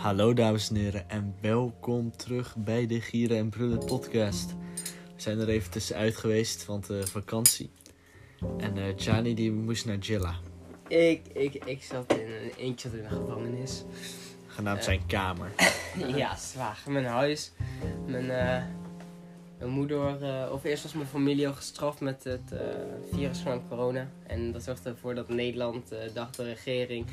[0.00, 4.54] Hallo dames en heren en welkom terug bij de Gieren en Brullen podcast.
[5.14, 7.70] We zijn er even tussenuit geweest, want eh, vakantie.
[8.58, 10.34] En eh Gianni die moest naar Jilla,
[10.88, 13.84] Ik, ik, ik zat in een eentje in een gevangenis.
[14.46, 15.50] genaamd zijn kamer.
[16.16, 16.82] ja, zwaar.
[16.86, 17.52] Mijn huis.
[18.06, 18.64] Mijn, eh,
[19.58, 22.58] mijn moeder, eh, of eerst was mijn familie al gestraft met het eh,
[23.12, 24.08] virus van corona.
[24.26, 27.06] En dat zorgde ervoor dat Nederland, eh, dacht de regering,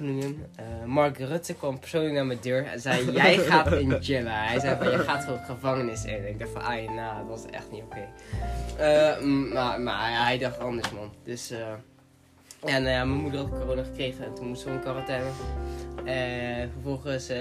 [0.00, 4.46] eh, Mark Rutte kwam persoonlijk naar mijn deur en zei: Jij gaat in Jilla.
[4.46, 6.28] Hij zei: van, Je gaat gewoon gevangenis in.
[6.28, 8.08] Ik dacht van, ah, nou, dat was echt niet oké.
[8.76, 9.20] Eh,
[9.52, 11.12] maar, maar hij dacht anders, man.
[11.24, 11.68] Dus, eh,
[12.74, 15.30] en mijn moeder had corona gekregen en toen moest ze in quarantaine.
[16.04, 17.32] En vervolgens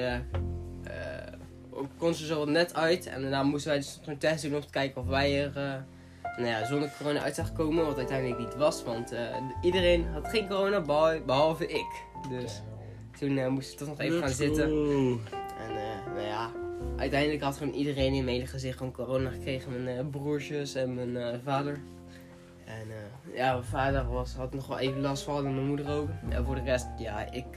[1.98, 3.08] kon ze zo net uit.
[3.08, 5.84] En daarna moesten wij dus nog een test doen om te kijken of wij er
[6.38, 7.86] nou ja, zonder corona uit zagen komen.
[7.86, 9.14] Wat uiteindelijk niet was, want
[9.62, 10.82] iedereen had geen corona
[11.26, 12.08] behalve ik.
[12.30, 12.62] Dus
[13.20, 14.64] toen eh, moesten we toch nog even gaan zitten.
[15.58, 16.52] En eh, nou ja,
[16.98, 19.84] uiteindelijk had gewoon iedereen in mijn gezicht gewoon corona gekregen.
[19.84, 21.80] Mijn eh, broertjes en mijn vader.
[22.66, 22.88] En
[23.34, 26.10] ja, mijn vader was, had nog wel even last van en mijn moeder ook.
[26.30, 27.52] En voor de rest, ja, ik...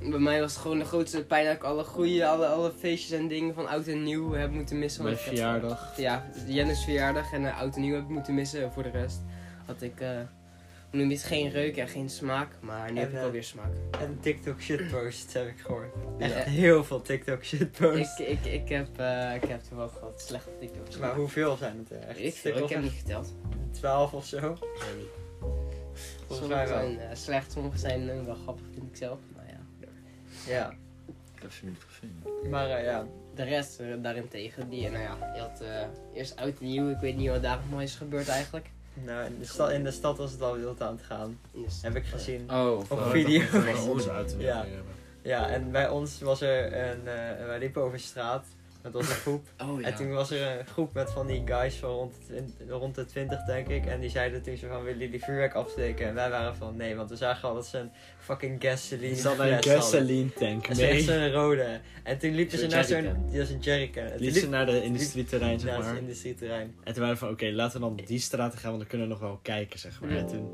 [0.00, 3.18] bij mij was het gewoon de grootste pijn dat ik alle goede, alle, alle feestjes
[3.18, 5.04] en dingen van oud en nieuw heb moeten missen.
[5.04, 5.96] Mijn verjaardag.
[5.96, 8.62] Ja, Jennis verjaardag en uh, oud en nieuw heb ik moeten missen.
[8.62, 9.20] En voor de rest
[9.66, 10.02] had ik,
[10.92, 12.48] eh je het, geen reuk en geen smaak.
[12.60, 13.72] Maar nu heb ik eh, alweer smaak.
[14.00, 15.94] En TikTok shitposts heb ik gehoord.
[16.18, 16.38] Echt Ja.
[16.42, 18.18] heel veel TikTok shitposts.
[18.18, 20.98] Ik, ik, ik, heb, eh ik heb er wel wat slechte TikToks.
[20.98, 22.18] Maar hoeveel zijn het er echt?
[22.18, 23.34] Ik, veel, ik heb niet geteld.
[23.70, 24.38] 12 of zo?
[26.26, 26.96] Volgens mij Sommige wel.
[26.96, 29.18] zijn eh, slecht, sommige zijn eh, wel grappig, vind ik zelf.
[29.36, 29.88] Maar ja.
[30.52, 30.70] Ja,
[31.36, 32.22] Ik heb ze niet gezien.
[32.50, 33.06] maar eh, ja.
[33.34, 36.90] De rest eh, daarentegen, die, nou ja, je had eh, eerst oud en nieuw.
[36.90, 38.70] Ik weet niet wat daar nog is gebeurd eigenlijk.
[38.94, 41.38] Nou, in de, stad, in de stad was het al wild aan het gaan.
[41.82, 42.50] Heb ik gezien.
[42.50, 43.40] Oh, Op eh, video.
[43.50, 44.64] dat- Ja.
[45.22, 47.06] Ja, en bij ons was er een.
[47.08, 48.46] eh, wij liepen over straat.
[48.82, 49.46] Dat was een groep.
[49.62, 49.86] Oh ja.
[49.86, 52.14] En toen was er een groep met van die guys van rond
[52.68, 53.86] rond de 20, denk ik.
[53.86, 56.06] En die zeiden toen zo van: willen jullie vuurwerk afsteken?
[56.06, 59.08] En wij waren van: nee, want we zagen al dat ze een fucking gasoline.
[59.14, 59.72] Er zat een hadden.
[59.72, 61.00] gasoline tank En ze mee.
[61.00, 61.80] zo'n rode.
[62.02, 63.26] En toen liepen ze naar zo'n.
[63.30, 64.02] Die was een jerrycan.
[64.04, 65.88] En toen Liep ze naar de industrieterrein, zeg naar maar.
[65.90, 66.74] het industrieterrein.
[66.84, 68.88] En toen waren we van, oké, laten we dan op die straat gaan, want dan
[68.88, 70.10] kunnen we nog wel kijken, zeg maar.
[70.10, 70.50] En toen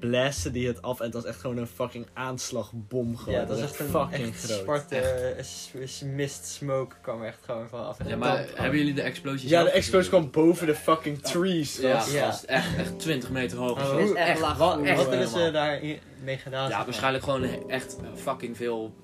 [0.00, 3.34] blasten die het af en het was echt gewoon een fucking aanslagbom gewoon.
[3.34, 4.58] Ja, dat is echt een fucking echt groot.
[4.62, 7.98] zwarte eh, mist smoke kwam er echt gewoon van af.
[8.06, 11.76] Ja, maar hebben jullie de explosie Ja, de explosie kwam boven de fucking trees.
[11.78, 12.04] Ja.
[12.12, 12.26] Ja.
[12.26, 12.44] echt,
[12.76, 13.92] echt 20 meter hoog.
[13.92, 14.56] Oh, is hoe- echt laag.
[14.58, 15.52] wat, Echt wat hebben ze helemaal.
[15.62, 15.80] daar
[16.22, 16.68] mee gedaan?
[16.68, 18.94] Ja, waarschijnlijk gewoon echt fucking veel,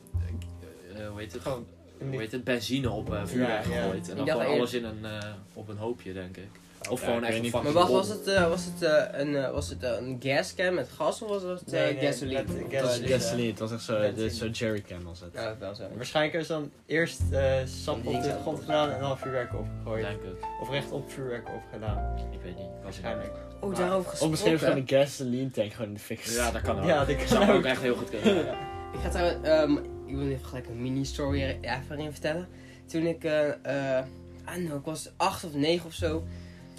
[0.97, 1.43] eh, hoe heet het?
[1.43, 1.67] Gewoon
[2.11, 2.45] Hoe heet het?
[2.45, 3.63] Benzine op eh, Ja, ja.
[3.63, 4.09] gegooid.
[4.11, 5.19] En dan gewoon alles in een, eh,
[5.53, 6.49] op een hoopje, denk ik.
[6.91, 9.69] Of gewoon echt een Maar wacht, was het, eh, was het, eh, een, eh, was
[9.69, 12.43] het eh, een gascan met gas of was het eh, Nee, nee, gasoline?
[12.43, 15.31] met Of, eh, was gasoline, het was echt zo, dit is zo'n jerrycan was het.
[15.35, 15.83] Ja, wel zo.
[15.97, 20.05] Waarschijnlijk is dan eerst eh, sap op de grond gedaan en dan vuurwerk opgegooid.
[20.05, 20.37] Denk het.
[20.63, 22.19] Of recht op vuurwerk opgedaan.
[22.33, 22.67] Ik weet niet.
[22.83, 23.33] Waarschijnlijk.
[23.61, 24.59] Oh, daarover Of misschien gesproken.
[24.59, 26.87] gewoon een gasoline tank gewoon in de fik Ja, dat kan ook.
[26.87, 27.65] Ja, dat kan zou ook ook.
[27.65, 28.47] echt heel goed kunnen.
[28.95, 29.73] Ik ga trouwens, ehm,
[30.07, 32.49] ik wil even gelijk een mini-story er even in vertellen.
[32.87, 34.05] Toen ik, eh, eh,
[34.45, 36.25] ah, nou, ik was acht of negen of zo.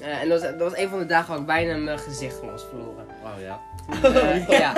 [0.01, 2.35] Eh, en dat was, dat was een van de dagen waar ik bijna mijn gezicht
[2.35, 3.05] van was verloren.
[3.23, 3.59] Oh ja.
[4.03, 4.73] Eh, ja,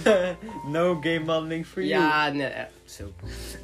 [0.72, 2.02] no game modeling for you.
[2.02, 2.52] ja, nee,
[2.84, 3.12] zo.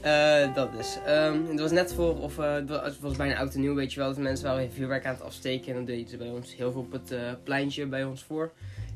[0.00, 0.98] Eh, dat dus.
[1.06, 4.00] Ehm, het was net voor, of eh, het was- bijna oud en nieuw, weet je
[4.00, 4.08] wel.
[4.08, 5.68] Dat mensen waren weer vuurwerk aan het afsteken.
[5.72, 8.52] En dat deden ze bij ons heel veel op het eh, pleintje bij ons voor.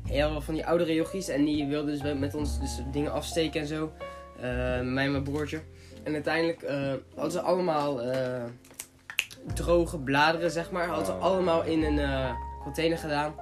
[0.07, 1.27] Heel veel van die oudere jochies.
[1.27, 3.91] En die wilden dus met ons dus dingen afsteken en zo.
[4.37, 4.41] Eh,
[4.81, 5.59] mij en mijn broertje.
[6.03, 8.43] En uiteindelijk eh, hadden ze allemaal eh,
[9.53, 10.87] droge bladeren, zeg maar.
[10.87, 11.21] Hadden ze Oh.
[11.23, 12.31] allemaal in een eh,
[12.63, 13.33] container gedaan.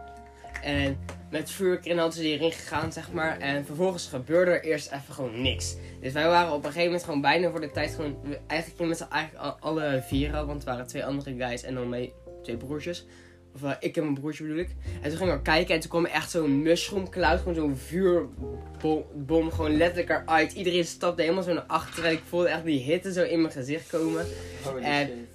[0.64, 0.98] En
[1.32, 3.40] met vuurwerk erin hadden ze erin gegaan, zeg maar.
[3.40, 5.76] En vervolgens gebeurde er eerst even gewoon niks.
[6.02, 8.16] Dus wij waren op een gegeven moment gewoon bijna voor de tijd gewoon...
[8.48, 11.74] Eigenlijk met z'n eigenlijk al- alle vier al, want het waren twee andere guys en
[11.76, 13.06] dan mee twee broertjes.
[13.56, 14.70] Of eh, ik en mijn broertje bedoel ik.
[15.02, 19.04] En toen gingen we kijken en toen kwam echt zo'n mushroom cloud, gewoon zo'n vuurbom
[19.16, 20.52] bom, gewoon letterlijk eruit.
[20.54, 23.54] Iedereen stapte helemaal zo naar achteren en ik voelde echt die hitte zo in mijn
[23.54, 24.26] gezicht komen.
[24.64, 24.78] Shit.
[24.82, 25.28] En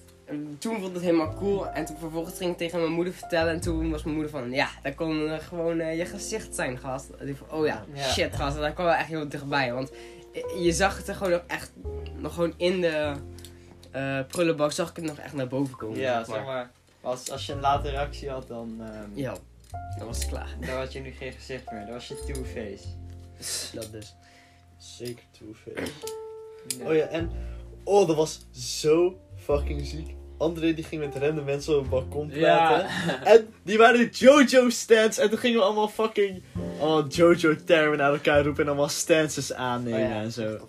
[0.58, 1.69] toen vond ik het helemaal cool.
[1.69, 3.52] En toen vervolgens ging ik tegen mijn moeder vertellen.
[3.52, 7.10] En toen was mijn moeder van, ja, dat kon gewoon eh, je gezicht zijn, gast.
[7.10, 8.02] En ik van, oh ja, Ja.
[8.02, 8.56] shit, gast.
[8.56, 9.72] En daar kwam wel echt heel dichtbij.
[9.72, 9.90] Want
[10.58, 11.72] je- zag het er gewoon nog echt,
[12.16, 13.12] nog gewoon in de
[13.90, 15.98] eh prullenbak, zag ik het nog echt naar boven komen.
[15.98, 16.70] Ja, zeg maar.
[17.00, 19.34] Als, als je een late reactie had, dan, ehm, Ja,
[19.98, 20.48] dan was het klaar.
[20.60, 21.80] dan had je nu geen gezicht meer.
[21.84, 22.86] Dan was je two-face.
[23.80, 24.14] Dat dus.
[24.78, 25.92] Zeker Two-Face.
[26.78, 26.88] Nee.
[26.88, 27.30] Oh ja, en...
[27.84, 30.14] Oh, dat was zo fucking ziek.
[30.38, 32.87] André die ging met random mensen op het balkon praten.
[32.87, 33.23] Ja.
[33.35, 36.43] En die waren Jojo stands en toen gingen we allemaal fucking
[36.81, 40.69] allemaal Jojo-termen naar elkaar roepen en allemaal stances aannemen Oh ja, en zo.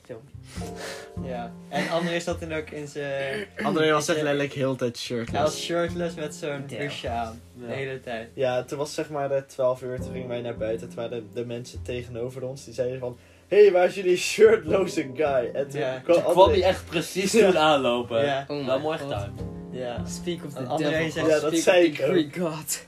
[1.26, 1.52] Ja.
[1.70, 3.46] En André zat toen ook in zijn...
[3.64, 5.64] André was in echt zijn- letterlijk heel de tijd Hij was shirtless.
[5.66, 7.42] shirtless met zo'n busje aan.
[7.54, 7.68] Ja.
[7.68, 8.30] De hele tijd.
[8.34, 10.88] Ja, toen was zeg maar de 12 uur, toen gingen wij naar buiten.
[10.88, 13.18] Toen waren de, de mensen tegenover ons, die zeiden van...
[13.48, 15.50] Hé, hey, waar is jullie shirtloze guy?
[15.54, 16.02] En toen Ja.
[16.04, 18.26] kwam André- hij echt precies toen aanlopen.
[18.26, 18.46] Ja.
[18.48, 19.34] Oh Wel my mooi gedaan.
[19.72, 20.06] Ja.
[20.06, 21.12] Speak of the André devil.
[21.12, 22.12] zegt- Ja, dat speak zei of the ik ook.
[22.12, 22.86] Greek God.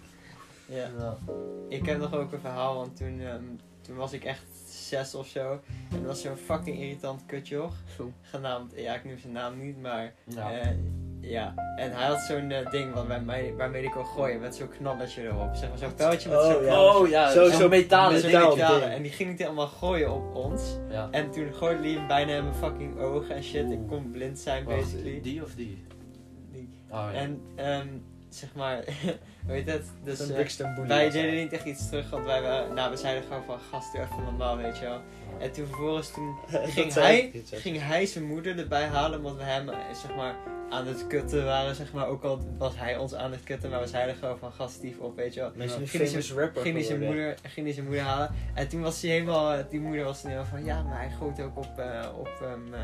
[0.66, 1.18] Ja.
[1.70, 3.44] Ik heb nog ook een verhaal, want toen, ehm,
[3.82, 5.52] toen was ik echt zes of zo.
[5.92, 7.74] En er was zo'n fucking irritant kutjoch.
[7.98, 8.12] Zo.
[8.22, 10.52] Genaamd, ja ik noem zijn naam niet, maar Ja.
[10.52, 10.68] eh,
[11.22, 11.54] ja.
[11.76, 14.70] En hij had zo'n eh, ding wat bij mij, waarmee ik kon gooien met zo'n
[14.70, 15.56] knalletje erop.
[15.56, 16.68] Zeg maar zo'n pijltje met Oh, zo'n ja.
[16.70, 17.00] knalletje.
[17.04, 18.92] Oh ja, Zo- zo'n zo- metalen Met zo'n metaal ding.
[18.92, 20.62] En die ging hij allemaal gooien op ons.
[20.90, 21.08] Ja.
[21.12, 23.72] En toen gooide hij hem bijna in mijn fucking ogen en shit.
[23.72, 25.22] Ik kon blind zijn Wacht, basically.
[25.22, 25.84] die of die?
[26.92, 27.10] Oh.
[27.16, 27.88] En ehm,
[28.30, 28.84] zeg maar,
[29.48, 29.86] heet het?
[30.04, 33.44] Dus eh, wij deden niet echt iets terug, want wij waren, nou we zeiden gewoon
[33.44, 35.02] van gast, doe even normaal, weet je wel.
[35.40, 36.36] En toen vervolgens toen
[36.76, 40.36] ging hij, ging hij zijn moeder erbij halen, omdat we hem eh, zeg maar
[40.70, 42.08] aan het kutten waren, zeg maar.
[42.08, 45.00] Ook al was hij ons aan het kutten, maar we zeiden gewoon van gast, stief
[45.00, 45.52] op, weet je wel.
[45.58, 48.36] Ging hij famous rapper Ging hij, zijn moeder, ging hij zijn moeder halen.
[48.54, 51.42] En toen was hij helemaal, eh, die moeder was helemaal van, ja, maar hij gooit
[51.42, 51.84] ook op,
[52.20, 52.80] op ehm, eh,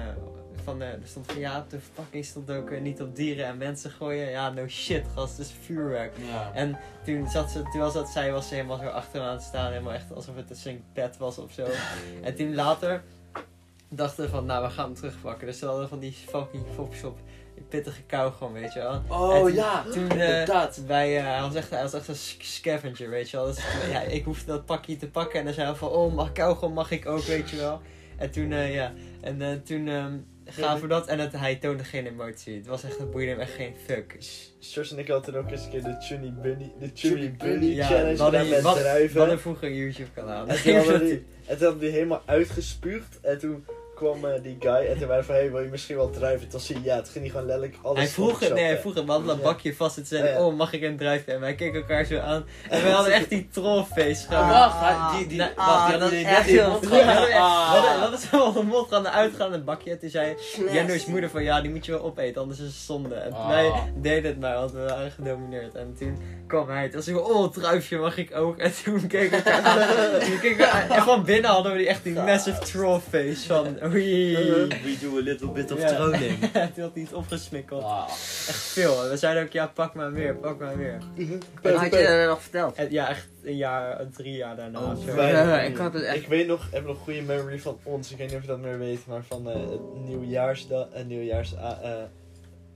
[0.63, 3.91] van, er stond van, ja, op de verpakking stond ook niet op dieren en mensen
[3.91, 4.29] gooien.
[4.29, 6.13] Ja, no shit, gast, het is vuurwerk.
[6.17, 6.46] Ja.
[6.53, 9.33] En toen zat ze, terwijl ze dat zei, was ze helemaal zo achter me aan
[9.33, 9.71] het staan.
[9.71, 11.65] Helemaal echt alsof het een bed was of zo.
[12.23, 13.03] En toen later
[13.89, 15.47] dachten we van, nou, we gaan hem terugpakken.
[15.47, 17.17] Dus ze hadden van die fucking Fopshop
[17.69, 19.01] pittige kauwgom, weet je wel.
[19.07, 20.81] Oh toen- ja, Toen eh inderdaad.
[20.85, 23.45] wij, eh, hij, was echt, hij was echt een sc- scavenger, weet je wel.
[23.45, 26.31] Dus, ja, ik hoefde dat pakje te pakken en dan zei hij van, oh, mag
[26.31, 27.81] kauwgom mag ik ook, weet je wel.
[28.17, 28.91] En toen, eh, ja,
[29.21, 30.17] en eh, toen ehm
[30.49, 32.55] gaven we dat en het, hij toonde geen emotie.
[32.55, 34.15] Het was echt, het boeide hem echt geen fuck.
[34.61, 37.65] Sjors en ik hadden toen ook eens een keer de Chunny Bunny, de Chunny Bunny.
[37.65, 39.19] Ja, challenge gedaan met wat, we druiven.
[39.19, 40.47] hadden vroeger een YouTube kanaal.
[40.47, 43.19] En toen hadden die helemaal uitgespuugd.
[43.21, 43.65] En toen
[43.97, 46.47] kwam eh, die guy en toen waren van, hey, wil je misschien wel druiven?
[46.49, 48.79] Toen zei hij, ja, het ging niet gewoon letterlijk alles Hij vroeg het, nee, hij
[48.79, 50.45] vroeg het, we hadden dat bakje vast en toen zei hij, Ja, ja.
[50.45, 51.33] oh, mag ik een hebben?
[51.33, 54.41] En wij keken elkaar zo aan en we hadden echt die trollface gewoon.
[54.43, 56.79] Oh, wacht, die, die, Nou, wacht, ah, die dat die echt heel
[57.33, 57.73] Ah.
[57.73, 59.91] We Dat is wel de mond gaan uitgaan het bakje.
[59.91, 60.35] En toen zei
[60.71, 63.15] Jenno's moeder van ja, die moet je wel opeten, anders is het zonde.
[63.15, 63.47] En Ah.
[63.47, 65.75] wij deden het maar, want we waren gedomineerd.
[65.75, 66.17] En toen
[66.47, 68.57] kwam hij, toen zei hij, oh, druifje mag ik ook.
[68.57, 69.45] En toen keek ik
[70.59, 74.35] elkaar En van binnen hadden we die echt die massive troll face van oei.
[74.83, 75.95] We do a little bit of Ja.
[75.95, 76.39] trolling.
[76.39, 77.83] toen had hij het opgesmikkeld.
[78.47, 79.03] Echt veel.
[79.03, 80.97] En we zeiden ook, ja, pak maar weer, pak maar weer.
[81.61, 82.75] Wat had je dan nog verteld?
[82.75, 84.79] En ja, echt een jaar, drie jaar daarna.
[84.79, 85.15] Oh.
[85.15, 88.11] Ja, ik had het echt- Ik weet nog, heb nog een goede memory van ons.
[88.11, 91.53] Ik weet niet of je dat meer weet, maar van eh het nieuwjaarsdag, uh, nieuwjaars,
[91.55, 92.03] eh, eh,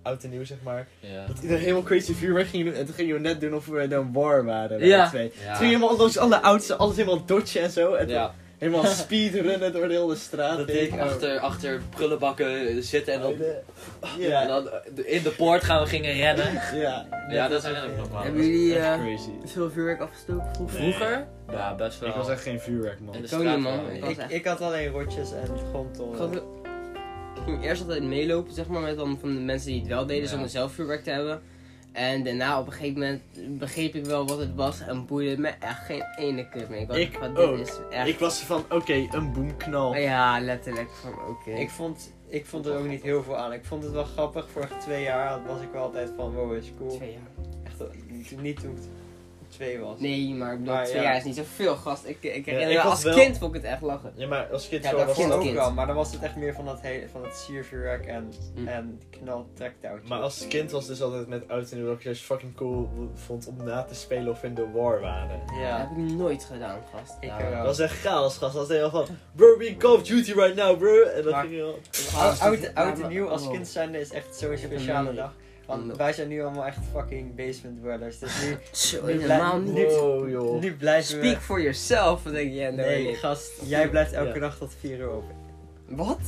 [0.02, 0.88] oud en nieuw zeg maar.
[1.00, 1.26] Ja.
[1.28, 2.74] Dat iedereen helemaal crazy vuurwerk ging doen.
[2.74, 4.78] En toen gingen we net doen of we dan war waren.
[4.80, 5.04] bij Ja.
[5.04, 5.32] de twee.
[5.40, 5.46] Ja.
[5.48, 7.94] Toen ging helemaal langs alle oudste, alles helemaal dodgen en zo.
[7.94, 8.34] En toen Ja.
[8.62, 10.58] Helemaal speedrunnen door de hele straat.
[10.58, 11.00] Dat deed ik.
[11.00, 13.34] Achter, achter prullenbakken zitten en dan,
[14.18, 14.42] Ja.
[14.42, 14.70] en dan
[15.06, 16.54] in de poort gaan we gingen rennen.
[16.74, 17.08] Ja.
[17.30, 18.22] Ja, dat herinner ik me nog wel.
[18.22, 19.30] Hebben jullie eh, crazy.
[19.46, 20.80] veel vuurwerk afgestoken vroeger?
[20.80, 20.94] Nee.
[20.94, 21.28] Vroeger?
[21.52, 22.10] Ja, best wel.
[22.10, 23.16] Ik was echt geen vuurwerk man.
[23.16, 23.86] In de Ik ook straat niet, man.
[24.00, 24.10] wel.
[24.10, 26.18] Ik Ik, had alleen rotjes en Ik, grondtollen.
[26.18, 26.42] had- ik
[27.46, 30.24] ging eerst altijd meelopen, zeg maar, met dan van de mensen die het wel deden,
[30.24, 30.30] Ja.
[30.30, 31.42] zonder zelf vuurwerk te hebben.
[31.92, 33.22] En daarna op een gegeven moment
[33.60, 36.80] begreep ik wel wat het was en boeide het me echt geen ene kut meer.
[36.80, 37.58] Ik was Ik van, ook.
[37.58, 38.08] dit is echt...
[38.08, 39.96] Ik was van, oké, een boomknal.
[39.96, 40.90] Ja, letterlijk.
[40.92, 41.52] Van oké.
[41.52, 43.54] Ik vond, ik vond er ook niet heel veel aan.
[43.54, 44.50] Ik vond het wel grappig.
[44.50, 46.90] Vorige twee jaar was ik wel altijd van, wow, is cool.
[46.96, 47.46] Twee jaar.
[47.64, 48.78] Echt, niet- niet toen ik
[49.52, 50.00] twee was.
[50.00, 51.04] Nee, maar ik bedoel, Maar twee ja.
[51.04, 52.06] jaar is niet zoveel, gast.
[52.06, 54.12] Ik, ik herinner ik me, als wel- kind vond ik het echt lachen.
[54.16, 55.52] Ja, maar als kind Ja, zo dat was vond het kind.
[55.58, 55.72] ook wel.
[55.74, 58.68] Maar dan was het echt meer van, dat hele, van het siervuurwerk en, Hm.
[58.68, 59.48] en knal.
[60.08, 63.64] Maar als kind was dus altijd met oud en nieuw dat fucking cool vond om
[63.64, 65.40] na te spelen of in de war waren.
[65.48, 67.14] Dat Ja, heb ik nooit gedaan, gast.
[67.20, 67.52] ik Ja, wel.
[67.58, 68.54] Dat was echt chaos, gast.
[68.54, 71.02] Dat was helemaal van, bro, we in Call of Duty right now, bro.
[71.04, 71.80] En dan Maar- ging je al...
[72.76, 73.52] Oud, en nieuw als oh.
[73.52, 75.34] kind zijnde is echt zo'n speciale dag.
[75.78, 78.20] Want wij zijn nu allemaal echt fucking basement dwellers.
[78.20, 79.76] Dus nu, Zo, Nu helemaal niet.
[79.92, 80.62] Wow, joh.
[80.62, 81.26] nu blijven we...
[81.28, 83.16] Speak for yourself, denk je, ja, no, Nee, nee.
[83.16, 84.40] gast, jij blijft elke Ja.
[84.40, 85.36] dag tot 4 uur open.
[85.88, 86.20] Wat?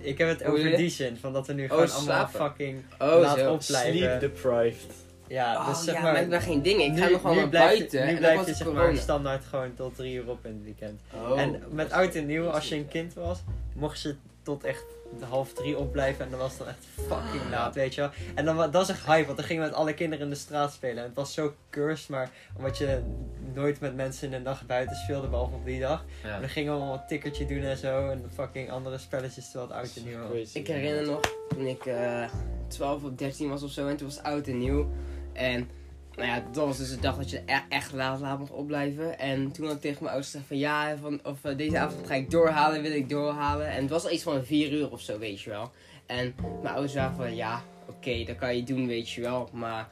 [0.00, 2.40] Ik heb het over die zin, van dat we nu Oh, gewoon allemaal slapen.
[2.40, 3.52] fucking Oh, laat zo.
[3.52, 3.96] opblijven.
[3.98, 4.94] Sleep deprived.
[5.28, 6.28] Ja, Oh, dus zeg ja, maar...
[6.28, 6.82] maar geen ding.
[6.82, 8.04] Ik ga nu- nog gewoon naar blijf je- buiten.
[8.04, 11.00] Nu en blijf je zeg maar standaard gewoon tot 3 uur op in het weekend.
[11.14, 11.40] Oh.
[11.40, 13.38] en met oud en nieuw, als je een kind was,
[13.74, 14.14] mocht je
[14.44, 14.84] tot echt
[15.18, 17.50] de half drie opblijven en dan was het dan echt fucking Ah.
[17.50, 18.10] laat, weet je wel.
[18.34, 20.36] En dan, dat is echt hype, want dan gingen we met alle kinderen in de
[20.38, 20.96] straat spelen.
[20.96, 23.02] En het was zo cursed, maar omdat je
[23.54, 26.04] nooit met mensen in de nacht buiten speelde, behalve op die dag.
[26.22, 26.40] Ja.
[26.40, 29.76] Dan gingen we allemaal een tikkertje doen en zo, en fucking andere spelletjes terwijl het
[29.78, 30.52] oud en nieuw was.
[30.52, 32.24] Ik herinner nog toen ik eh
[32.68, 34.86] 12 of 13 was of zo en toen was het oud en nieuw.
[35.32, 35.70] En
[36.16, 39.18] nou ja, dat was dus de dag dat je e- echt laat, laat mocht opblijven.
[39.18, 42.06] En toen had ik tegen mijn ouders gezegd van ja, van, of eh, deze avond
[42.06, 43.68] ga ik doorhalen, wil ik doorhalen.
[43.68, 45.70] En het was al iets van vier uur of zo, weet je wel.
[46.06, 49.48] En mijn ouders waren van ja, oké, dat kan je doen, weet je wel.
[49.52, 49.88] Maar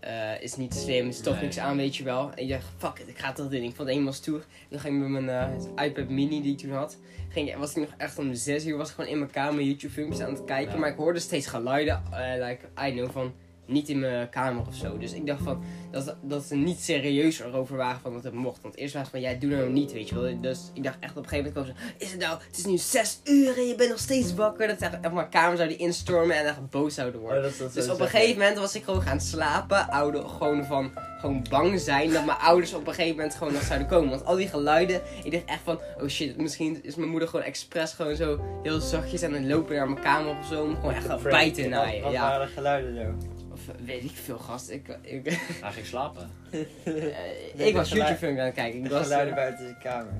[0.00, 1.42] eh, is niet slim, is toch Nee.
[1.42, 2.30] niks aan, weet je wel.
[2.34, 3.62] En ik dacht, fuck it, ik ga toch doen.
[3.62, 4.38] Ik vond het eenmaal stoer.
[4.38, 6.96] En dan ging ik met mijn eh, iPad mini die ik toen had.
[7.28, 9.92] Ging, was ik nog echt om zes uur, was ik gewoon in mijn kamer YouTube
[9.92, 10.72] filmpjes aan het kijken.
[10.72, 10.78] Ja.
[10.78, 13.32] Maar ik hoorde steeds geluiden, eh, like, I know, van
[13.66, 14.98] niet in mijn kamer of zo.
[14.98, 18.62] Dus ik dacht van, dat, dat ze niet serieus erover waren van dat het mocht.
[18.62, 20.40] Want eerst was het van, jij doe nou niet, weet je wel.
[20.40, 22.64] Dus ik dacht echt op een gegeven moment, kwam ze, is het nou, het is
[22.64, 24.66] nu zes uur en je bent nog steeds wakker.
[24.68, 27.38] Dat ze echt mijn kamer zouden instormen en echt boos zouden worden.
[27.38, 29.88] Oh, dat, dat Dus zo op een gegeven moment was ik gewoon gaan slapen.
[29.90, 33.62] Oude, gewoon van gewoon bang zijn dat mijn ouders op een gegeven moment gewoon nog
[33.62, 34.10] zouden komen.
[34.10, 37.44] Want al die geluiden, ik dacht echt van, oh shit, misschien is mijn moeder gewoon
[37.44, 40.62] expres gewoon zo heel zachtjes aan het lopen naar mijn kamer of zo.
[40.64, 42.02] Om gewoon echt te wat- naaien.
[42.02, 42.20] Wat Ja.
[42.20, 43.43] waren de geluiden zo?
[43.54, 44.70] Of eh, weet ik veel, gast.
[44.70, 46.30] Ik, ik, Hij ging slapen.
[46.50, 48.78] eh, De ik was YouTube film aan het kijken.
[48.78, 50.12] Ik De was geluiden eh, buiten zijn kamer.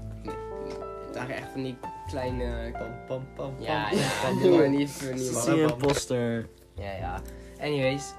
[1.07, 1.77] het waren echt van die
[2.07, 2.71] kleine...
[2.73, 3.65] Pam, pam, pam, pam.
[3.65, 5.45] Ja, ja, doe maar niet voor niemand.
[5.45, 6.49] Zie een poster?
[6.75, 7.21] Ja, ja.
[7.61, 8.13] Anyways,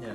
[0.00, 0.14] Ja.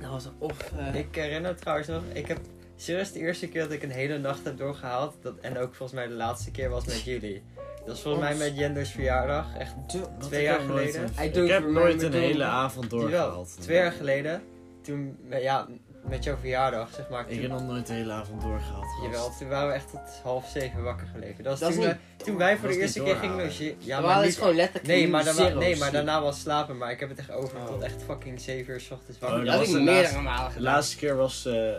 [0.00, 0.72] dat was of...
[0.72, 2.38] eh, Ik herinner trouwens nog, ik heb
[2.76, 5.14] serieus de eerste keer dat ik een hele nacht heb doorgehaald.
[5.22, 7.42] Dat, en ook volgens mij de laatste keer was met jullie.
[7.76, 9.46] Dat was volgens mij met Jenders verjaardag.
[9.58, 11.10] Echt de- twee jaar geleden.
[11.22, 13.56] Ik heb nooit een hele avond Jawel, doorgehaald.
[13.60, 14.42] twee jaar geleden.
[14.82, 15.66] Toen, ja,
[16.08, 17.20] met jouw verjaardag zeg maar.
[17.20, 18.84] Ik Toen, heb nog nooit de hele avond doorgehaald.
[18.84, 19.02] gast.
[19.02, 21.44] jawel, toen waren we echt tot half zeven wakker gelegen.
[21.44, 23.36] Dat was Dat is toen, niet we- toen wij voor de is eerste keer gingen
[23.36, 23.76] logeren.
[23.78, 26.40] Ja, Ja, maar is niet, gewoon letterlijk nee, maar, daarna, zero nee, maar daarna was
[26.40, 26.76] slapen.
[26.76, 27.66] Maar ik heb het echt over Oh.
[27.66, 29.38] tot echt fucking 7 uur s ochtends Oh, wakker.
[29.38, 30.72] Dat dat had was ik de meerdere laatste- malen De gedaan.
[30.72, 31.72] laatste keer was eh,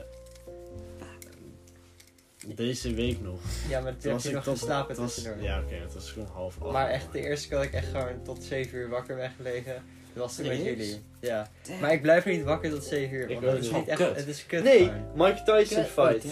[2.56, 3.40] deze week nog.
[3.70, 5.44] Ja, maar Toen toen heb was ik nog tot- geslapen het was- tussendoor.
[5.44, 6.72] Ja, oké, het was gewoon half acht.
[6.72, 9.74] Maar echt de eerste keer dat ik echt gewoon tot 7 uur wakker ben gelegen,
[10.14, 11.02] dat was toen met jullie.
[11.20, 11.50] Ja.
[11.68, 11.80] Damn.
[11.80, 13.88] Maar ik blijf niet wakker tot 7 uur, Ik want het is niet.
[13.88, 14.92] echt, het is kut Nee.
[15.16, 16.26] Mike Tyson Oh, fight.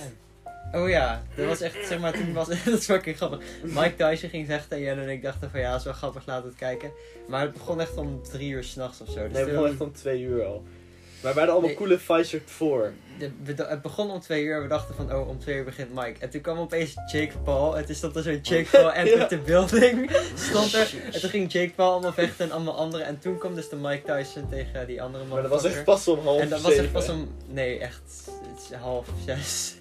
[0.73, 3.39] Oh ja, dat was echt, zeg maar, toen was, dat is fucking grappig.
[3.63, 6.25] Mike Tyson ging zeggen tegen Jen en ik dachten van ja, dat is wel grappig,
[6.25, 6.91] laten we het kijken.
[7.27, 9.13] Maar het begon echt om 3 uur s'nachts of zo.
[9.13, 10.63] Dus Nee, we toen- begonnen echt om twee uur al.
[11.23, 11.77] Maar we hadden allemaal Nee.
[11.79, 12.93] coole fights ervoor.
[13.45, 16.19] Het begon om 2 uur en we dachten van oh, om 2 uur begint Mike.
[16.19, 19.27] En toen kwam opeens Jake Paul en toen stond er zo'n Jake Paul entered Ja.
[19.27, 20.11] the building.
[20.35, 20.93] Stond er.
[21.11, 23.05] En toen ging Jake Paul allemaal vechten en allemaal anderen.
[23.05, 25.33] En toen kwam dus de Mike Tyson tegen die andere man.
[25.33, 27.27] Maar dat was echt pas om half En dat was echt pas om.
[27.47, 28.29] Nee, echt.
[28.51, 29.75] Het is half zes.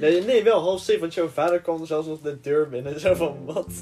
[0.00, 3.00] Nee, nee, wel half zeven, want jouw vader kwam er zelfs nog de deur binnen.
[3.00, 3.72] Zo van, wat?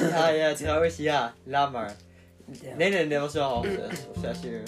[0.00, 1.94] Ja, ja, trouwens, ja, laat maar.
[2.46, 4.06] Nee, nee, nee, dat was wel half zes.
[4.14, 4.62] Of zes uur.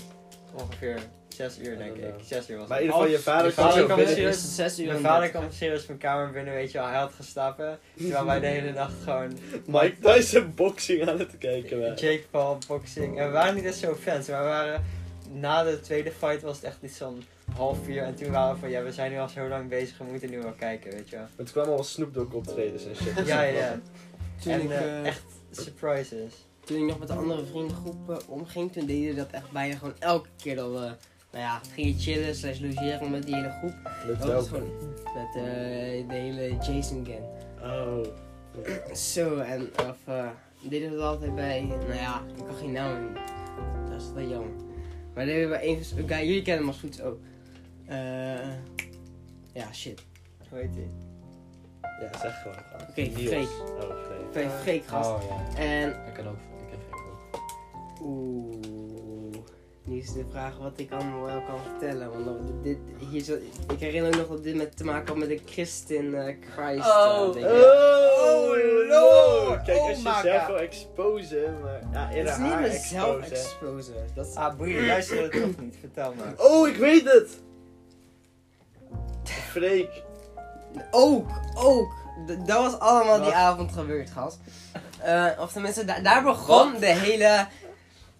[0.54, 0.99] Ongeveer
[1.35, 2.14] zes uur, denk ik.
[2.25, 4.79] Zes uur was Maar in ieder geval, je vader Mijn kwam vader kwam serieus- zes
[4.79, 6.87] uur Mijn vader kwam serieus mijn kamer binnen, weet je wel.
[6.87, 7.79] Hij had geslapen.
[7.97, 9.33] Terwijl wij de hele nacht gewoon
[9.67, 11.95] Mike Tyson boxing aan het kijken waren.
[11.97, 13.19] Jake Paul, boxing.
[13.19, 14.85] En we waren niet echt zo fans, maar we waren...
[15.31, 17.23] Na de tweede fight was het echt iets van
[17.57, 18.03] half vier.
[18.03, 20.31] En toen waren we van, ja, we zijn nu al zo lang bezig, we moeten
[20.31, 21.26] nu wel kijken, weet je wel.
[21.37, 23.26] Het kwamen al Snoop Dogg optredens en shit.
[23.26, 23.81] Ja, ja, ja.
[24.43, 26.33] Toen En ik, eh, eh, echt surprises.
[26.64, 29.76] toen ik nog met de andere vriendengroep eh, omging, toen deden we dat echt bijna
[29.76, 30.91] gewoon elke keer dat we,
[31.35, 33.75] nou ja, gingen chillen slash logeren met die hele groep.
[34.07, 34.49] Met Dat was welke?
[34.49, 34.69] gewoon
[35.14, 37.25] met eh, de hele Jason gang.
[37.62, 38.07] Oh.
[38.97, 40.29] Zo, en of, eh,
[40.61, 43.23] deden we dat altijd bij, nou ja, ik kan geen naam noemen.
[43.91, 44.53] Dat is wel jammer.
[45.14, 45.57] Maar deden we
[45.97, 47.19] bij guy, jullie kennen hem als goed is ook.
[47.87, 48.49] Eh,
[49.53, 50.03] ja, shit.
[50.49, 50.91] Hoe heet die?
[52.00, 52.57] Ja, zeg gewoon.
[52.91, 53.29] Oké, Niels.
[53.29, 53.49] Freek.
[53.49, 54.31] Oh, Freek.
[54.33, 55.11] Freek, Freek gast.
[55.11, 55.59] Oh ja.
[55.62, 56.37] En, Ik kan ook.
[56.37, 57.41] Ik heb geen ook.
[58.03, 58.84] oeh,
[59.85, 62.25] nu is de vraag wat ik allemaal wel kan vertellen.
[62.25, 62.79] Want dit,
[63.11, 63.35] hier zo,
[63.73, 66.87] ik herinner me nog dat dit met te maken had met de Christin eh, Christ.
[66.88, 67.47] eh, Oh, ding.
[67.47, 68.49] Oh,
[68.88, 69.62] lord.
[69.62, 71.81] Kijk, Oh als je zelf wil exposen, maar...
[71.93, 73.95] Ja, Het is niet mezelf exposen.
[74.14, 75.76] Dat is, Ah, boeien, luister het toch niet.
[75.81, 76.35] Vertel maar.
[76.37, 77.29] Oh, ik weet het!
[79.50, 80.03] Freek.
[80.91, 81.93] Ook, ook.
[82.26, 84.38] D- dat was allemaal die avond gebeurd, gast.
[85.00, 87.47] Eh, of tenminste, da- daar begon de hele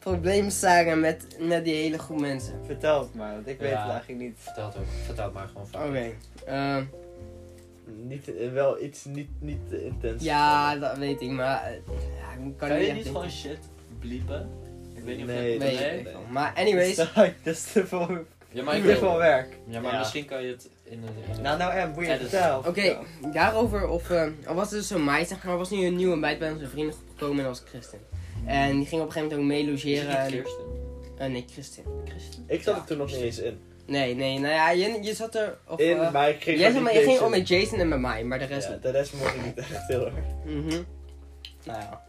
[0.04, 2.54] probleemsaga met, met die hele groep mensen.
[2.66, 3.82] Vertel het maar, want ik weet Ja.
[3.82, 4.34] het eigenlijk niet.
[4.38, 4.84] Vertel het ook.
[5.04, 6.12] Vertel het maar gewoon Oké.
[6.44, 6.46] vaak.
[6.46, 6.76] eh,
[8.02, 10.23] Niet, eh, wel iets niet, niet te intens.
[10.25, 11.64] ja, dat weet ik, maar...
[11.64, 11.70] eh,
[12.20, 13.58] ja, ik kan, Kan niet je niet gewoon shit
[13.99, 14.49] bliepen?
[14.94, 16.04] Ik weet niet of Nee, je Weet nee, nee.
[16.04, 16.20] wel.
[16.30, 18.08] Maar anyways, Dat is te- dat is te veel,
[18.50, 19.58] Ja, maar, ik wil, werk.
[19.66, 19.99] ja, maar Ja.
[19.99, 21.42] misschien kan je het in een...
[21.42, 22.28] Nou, nou, en boeien, Edit.
[22.28, 22.62] vertel.
[22.66, 22.96] oké,
[23.32, 24.11] daarover of...
[24.11, 26.38] eh al was het dus zo'n meid, zeg maar, er was nu een nieuwe meid
[26.38, 27.99] bij onze vriendengroep gekomen en dat was Christen.
[28.46, 30.30] En die ging op een gegeven moment ook mee Is het logeren.
[30.30, 30.64] Kirsten?
[31.18, 31.84] eh, nee, Christen.
[32.46, 33.58] Ik zat Ja, er toen nog niet eens in.
[33.86, 35.58] Nee, nee, nou ja, je, je zat er...
[35.68, 37.98] Of, In, eh, maar ik ging jij, maar, je ging om met Jason en met
[38.00, 40.14] mij, maar de rest Ja, de rest mocht ik niet echt heel erg.
[40.44, 40.82] Mhm.
[41.64, 42.02] Nou ja.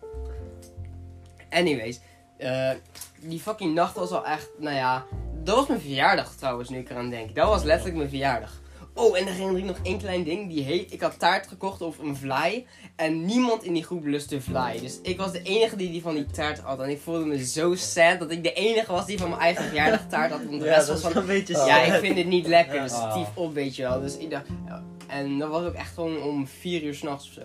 [1.50, 2.00] Anyways.
[2.38, 2.72] eh,
[3.20, 5.06] die fucking nacht was al echt, nou ja.
[5.44, 7.36] dat was mijn verjaardag trouwens, nu ik eraan denk.
[7.36, 8.62] Dat was letterlijk mijn verjaardag.
[8.98, 10.50] Oh, en dan herinner ik nog één klein ding.
[10.50, 12.66] Die heet, ik had taart gekocht of een vlaai.
[12.96, 14.80] En niemand in die groep lustte vlaai.
[14.82, 16.80] Dus ik was de enige die, die van die taart had.
[16.80, 19.64] En ik voelde me zo sad dat ik de enige was die van mijn eigen
[19.66, 20.40] verjaardag taart had.
[20.46, 21.22] Want de Ja, rest dat was van...
[21.22, 21.94] een beetje Ja, sad.
[21.94, 22.82] ik vind het niet lekker.
[22.82, 24.02] Dus stief op, weet je wel.
[24.02, 24.46] Dus ik dacht...
[24.68, 24.84] ja.
[25.08, 27.42] En dat was ook echt gewoon om vier uur s'nachts of zo.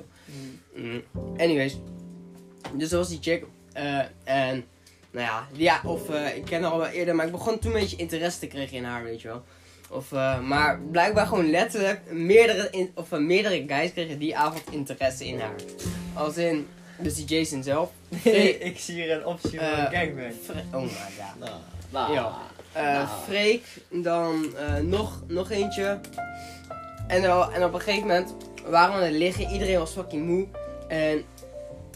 [0.74, 1.02] Mm.
[1.36, 1.76] Anyways.
[2.74, 3.44] Dus dat was die chick.
[3.72, 4.64] Eh, en...
[5.12, 7.72] Nou ja, ja, of eh, ik ken haar al wel eerder, maar ik begon toen
[7.74, 9.42] een beetje interesse te krijgen in haar, weet je wel.
[9.90, 14.62] Of, eh, maar blijkbaar gewoon letterlijk meerdere, in, of, eh, meerdere guys kregen die avond
[14.70, 15.54] interesse in haar.
[16.14, 16.66] Als in,
[16.98, 17.90] dus die Jason zelf.
[18.60, 20.32] ik zie hier een optie voor Eh, een gangbang.
[20.72, 21.38] Oh my god.
[21.38, 21.52] Nou,
[21.90, 22.32] Nou, Ja.
[22.74, 23.08] Nou.
[23.28, 25.98] Freek, dan nog, nog eentje.
[27.06, 28.34] En, dan- en op een gegeven moment
[28.66, 30.46] waren we aan het liggen, iedereen was fucking moe.
[30.88, 31.24] En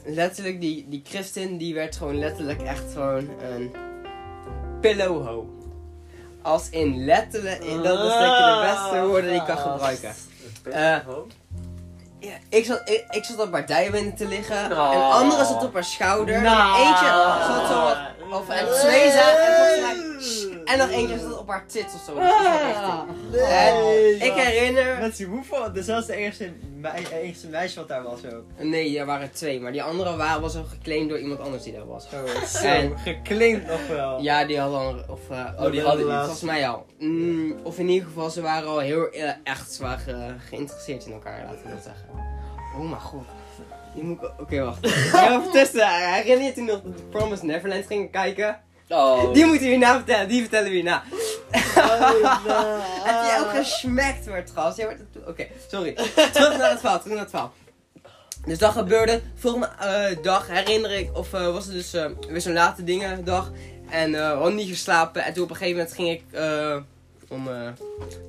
[0.05, 3.71] letterlijk, die, die Christin, die werd gewoon letterlijk echt gewoon een
[4.81, 5.54] pillowho.
[6.45, 10.15] Als in letterlijk, in- dat is denk ik de beste woorden die ik kan gebruiken.
[10.73, 10.97] Eh,
[12.21, 13.67] Ja, ik, zat, ik, ik zat op haar
[14.17, 14.71] te liggen.
[14.71, 14.77] Een
[15.13, 16.43] andere zat op haar schouder.
[16.43, 16.79] Nou.
[16.83, 17.07] Eentje
[17.47, 17.99] zat zo wat
[18.41, 19.81] of en twee zaten en volgens
[20.47, 22.15] mij- En nog eentje zat op haar tits of zo.
[22.15, 24.15] Dat was echt- Nee.
[24.17, 25.13] ik herinner...
[25.29, 25.73] Hoeveel?
[25.73, 28.45] Dus dat was de eh, eerste meisje wat daar was ook.
[28.59, 29.61] Nee, er waren twee.
[29.61, 32.07] Maar die andere waren, was al geclaimd door iemand anders die daar was.
[32.15, 34.21] Oh, zo, En- geclaimd nog wel.
[34.23, 34.95] Ja, die hadden al...
[35.09, 36.87] Of, eh, oh, Oh, die de hadden volgens mij al.
[36.99, 41.13] Mm, of in ieder geval, ze waren al heel eh, echt zwaar ge- geïnteresseerd in
[41.13, 42.09] elkaar, laten we dat zeggen.
[42.79, 43.25] Oh mijn god.
[43.95, 44.31] Die moet ik...
[44.41, 44.89] Oké, wacht.
[45.13, 45.89] Ja, tussen.
[45.89, 48.61] Herinner je toen nog de Promised Neverland gingen kijken?
[48.89, 49.33] Oh.
[49.33, 50.29] Die moeten we hierna vertellen.
[50.29, 51.03] Die vertellen we hierna.
[51.77, 52.11] Oh,
[53.05, 54.77] Heb je ook gesmekt wordt, gast?
[54.77, 55.93] Jij wordt het- Oké, sorry.
[56.33, 57.53] Terug naar het verhaal, terug naar het verhaal.
[58.47, 59.21] Dus dat gebeurde.
[59.35, 63.25] Volgende eh, dag herinner ik, of eh, was het dus eh, weer zo'n late dingen
[63.25, 63.53] dag.
[63.91, 65.25] En eh we hadden niet geslapen.
[65.25, 66.77] En toen op een gegeven moment ging ik eh,
[67.29, 67.69] om eh,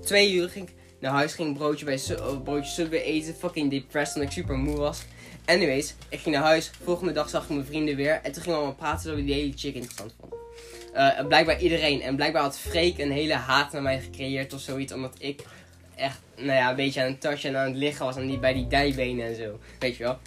[0.03, 1.33] twee uur ging ik naar huis.
[1.33, 1.99] Ging een broodje bij
[2.43, 3.35] broodje Subway eten.
[3.35, 5.01] Fucking depressed omdat ik super moe was.
[5.45, 6.71] Anyways, ik ging naar huis.
[6.83, 8.19] Volgende dag zag ik mijn vrienden weer.
[8.23, 10.34] En toen gingen we allemaal praten dat we die hele chick interessant vonden.
[10.93, 12.01] Eh, blijkbaar iedereen.
[12.01, 14.93] En blijkbaar had Freek een hele haat naar mij gecreëerd of zoiets.
[14.93, 15.43] Omdat ik
[15.95, 18.15] echt, nou ja, een beetje aan het touchen en aan het liggen was.
[18.15, 19.59] En die bij die dijbenen en zo.
[19.79, 20.17] Weet je wel.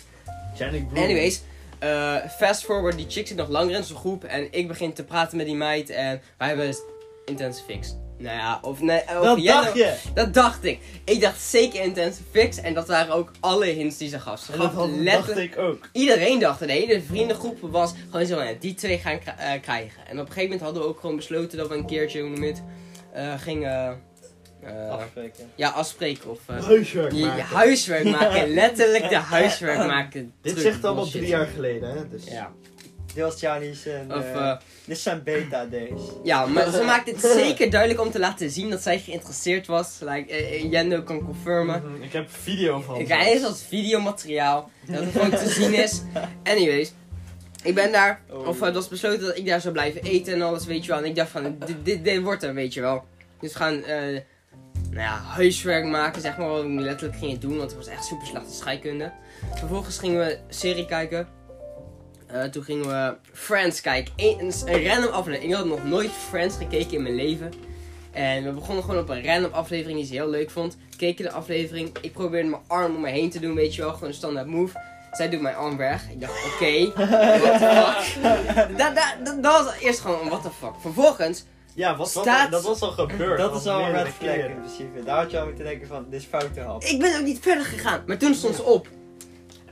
[1.02, 1.40] Anyways,
[1.78, 4.24] eh, fast forward, die chick zit nog langer in zijn groep.
[4.24, 5.90] En ik begin te praten met die meid.
[5.90, 6.80] En wij hebben dus
[7.26, 7.94] intense fix.
[8.18, 9.00] Nou ja, of nee.
[9.00, 9.94] Of Dat jij dacht nou- je.
[10.14, 10.78] Dat dacht ik.
[11.04, 12.60] Ik dacht zeker intense fix.
[12.60, 14.40] En dat waren ook alle hints die ze gaf.
[14.40, 15.88] Ze dat dacht ik ook.
[15.92, 20.06] Iedereen dacht, het, de hele vriendengroep was gewoon zo, ja, die twee gaan eh, krijgen.
[20.06, 22.30] En op een gegeven moment hadden we ook gewoon besloten dat we een keertje, hoe
[22.30, 22.62] noem het,
[23.12, 24.00] eh, gingen
[24.62, 25.50] eh, Afspreken.
[25.54, 27.44] ja, afspreken of eh, Huiswerk je maken.
[27.44, 28.48] huiswerk maken.
[28.54, 30.32] Letterlijk de huiswerk maken.
[30.42, 32.08] Dit zegt allemaal drie jaar geleden, hè?
[32.08, 32.24] Dus.
[32.24, 32.52] Ja,
[33.16, 36.00] Was Chinese en of, eh, eh, dit zijn beta days.
[36.22, 39.96] ja, maar ze maakte het zeker duidelijk om te laten zien dat zij geïnteresseerd was.
[40.00, 41.82] Like, eh, Jendo kan confirmen.
[41.92, 42.98] Mhm, Ik heb video van.
[42.98, 44.70] Ik ga eens als videomateriaal.
[44.86, 46.02] Dat het gewoon te zien is.
[46.52, 46.92] Anyways.
[47.62, 48.46] Ik ben daar, Oh.
[48.48, 50.90] of eh, het was besloten dat ik daar zou blijven eten en alles, weet je
[50.90, 50.98] wel.
[51.00, 53.04] En ik dacht van, dit, dit, dit wordt er, weet je wel.
[53.40, 53.96] Dus we gaan, eh,
[54.90, 57.56] nou ja, huiswerk maken, zeg maar, wat we letterlijk gingen doen.
[57.56, 59.12] Want het was echt super slechte scheikunde.
[59.54, 61.28] Vervolgens gingen we serie kijken.
[62.28, 64.12] Eh, toen gingen we Friends kijken.
[64.16, 65.50] Een, een, een random aflevering.
[65.52, 67.52] Ik had nog nooit Friends gekeken in mijn leven.
[68.12, 70.76] En we begonnen gewoon op een random aflevering die ze heel leuk vond.
[70.96, 71.96] Keken de aflevering.
[72.00, 73.92] Ik probeerde mijn arm om me heen te doen, weet je wel.
[73.92, 74.80] Gewoon een standaard move.
[75.12, 76.10] Zij doet mijn arm weg.
[76.10, 76.92] Ik dacht, oké,
[77.40, 78.78] what the fuck.
[78.78, 80.72] Dat, dat, dat, dat was eerst gewoon een what the fuck.
[80.80, 83.38] Vervolgens, Ja, wat, wat, Staat- dat was al gebeurd.
[83.38, 85.04] Dat is al een red flag in principe.
[85.04, 86.82] Daar had je al moeten denken van, dit is foute hap.
[86.84, 88.02] ik ben ook niet verder gegaan.
[88.06, 88.88] Maar toen stond ze op.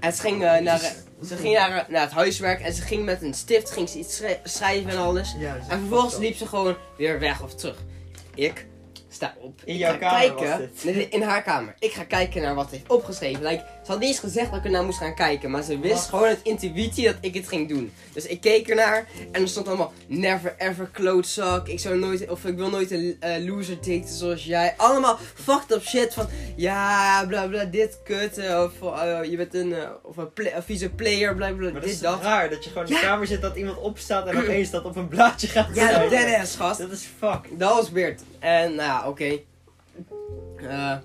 [0.00, 0.92] En ze ging, eh, naar,
[1.24, 4.16] ze ging naar, naar het huiswerk en ze ging met een stift ging ze iets
[4.16, 5.34] schrij- schrijven en alles.
[5.38, 7.76] Ja, En vervolgens liep ze gewoon weer weg of terug.
[8.34, 8.66] Ik
[9.08, 9.60] sta op.
[9.64, 10.70] In ik jouw ga kamer kijken.
[10.74, 11.08] was dit?
[11.12, 11.74] In haar kamer.
[11.78, 13.42] Ik ga kijken naar wat ze heeft opgeschreven.
[13.42, 15.50] Like, ze had niet eens gezegd dat ik ernaar moest gaan kijken.
[15.50, 17.92] Maar ze wist gewoon uit intuïtie dat ik het ging doen.
[18.12, 19.06] Dus ik keek ernaar.
[19.32, 21.68] En er stond allemaal never ever klootzak.
[21.68, 24.74] Ik zou nooit, of ik wil nooit een eh, loser daten zoals jij.
[24.76, 26.26] Allemaal fucked up shit van.
[26.56, 28.38] Ja, bla bla, dit kut.
[28.38, 31.72] eh, Of eh, je bent een, of een, play- een vieze player, bla bla, Maar
[31.72, 32.22] dat dit is dat.
[32.22, 33.06] raar, dat je gewoon in de Ja.
[33.06, 36.56] kamer zit, dat iemand opstaat en opeens dat op een blaadje gaat Ja, dead ass
[36.56, 36.78] gast.
[36.80, 37.58] Dat is fuck.
[37.58, 38.22] Dat was weird.
[38.38, 39.38] En nou ja, oké.
[40.68, 40.96] Eh,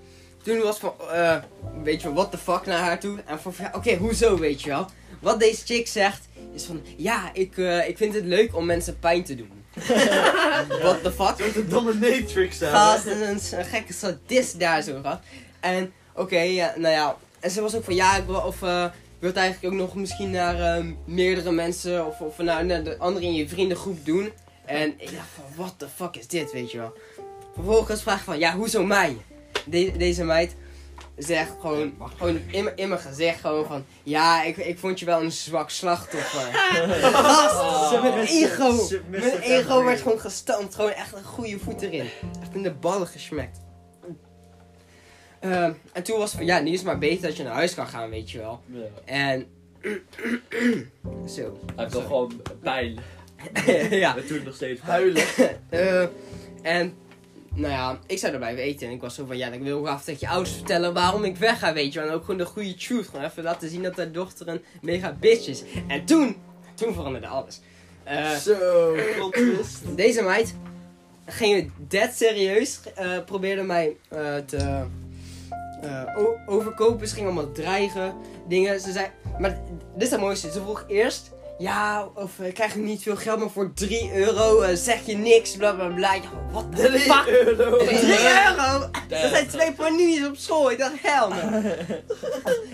[0.42, 1.36] toen was van, eh,
[1.82, 3.18] weet je wel, what the fuck naar haar toe.
[3.26, 4.86] En van, ja, oké, hoezo, weet je wel.
[5.20, 8.98] Wat deze chick zegt, is van, ja, ik, eh, ik vind het leuk om mensen
[8.98, 9.50] pijn te doen.
[10.82, 11.34] what the fuck?
[11.38, 12.58] Soort een dominatrix.
[12.58, 15.18] Gast, een, een, een gekke sadist daar zo, gast.
[15.60, 17.16] En, oké, ja, nou ja.
[17.40, 19.80] En ze was ook van, ja, ik wil, of, eh, ik wil het eigenlijk ook
[19.80, 24.04] nog misschien naar ehm, meerdere mensen, of, of naar, naar de anderen in je vriendengroep
[24.04, 24.32] doen.
[24.64, 26.92] En ik dacht van, what the fuck is dit, weet je wel.
[27.54, 29.16] Vervolgens vraag ik van, ja, hoezo mij?
[29.64, 30.56] De- deze meid
[31.16, 35.04] zegt gewoon, gewoon in, mijn- in mijn gezicht gewoon van, ja, ik, ik vond je
[35.06, 36.40] wel een zwak slachtoffer.
[37.12, 40.74] Gast, mijn ego, mijn ego werd gewoon gestampt.
[40.74, 42.08] Gewoon echt een goede voet erin.
[42.40, 43.60] Echt in de ballen gesmekt.
[45.40, 47.52] Ehm, en toen was het van, ja, nu is het maar beter dat je naar
[47.54, 48.60] huis kan gaan, weet je wel.
[48.66, 48.80] Ja.
[49.04, 49.46] En,
[51.36, 51.58] zo.
[51.66, 52.98] Hij heeft toch gewoon pijn.
[53.90, 54.12] ja.
[54.14, 54.90] Dat doet nog steeds pijn.
[54.92, 55.22] Huilen.
[55.70, 56.02] Eh,
[56.62, 56.94] en,
[57.54, 58.86] nou ja, ik zou er blijven eten.
[58.86, 61.36] En ik was zo van, ja, ik wil graag tegen je ouders vertellen waarom ik
[61.36, 62.00] wegga, weet je.
[62.00, 63.06] En ook gewoon de goede truth.
[63.06, 65.62] Gewoon even laten zien dat haar dochter een mega bitch is.
[65.88, 66.36] En toen,
[66.74, 67.60] toen veranderde alles.
[68.04, 68.96] Eh, Zo,
[69.96, 70.54] deze meid
[71.26, 74.84] ging dead serieus, eh, probeerde mij eh, te
[76.46, 77.08] overkopen.
[77.08, 78.14] Ze ging allemaal dreigen,
[78.48, 78.80] dingen.
[78.80, 79.06] Ze zei,
[79.38, 79.58] maar
[79.94, 80.52] dit is het mooiste.
[80.52, 84.60] Ze vroeg eerst, ja, of eh, krijg je niet veel geld, maar voor 3 euro
[84.60, 86.14] eh, zeg je niks, bla bla bla.
[86.14, 87.24] Ik wat de fuck?
[87.24, 88.90] 3 euro?
[89.08, 90.70] Dat zijn twee panini's op school.
[90.70, 91.32] Ik dacht, no.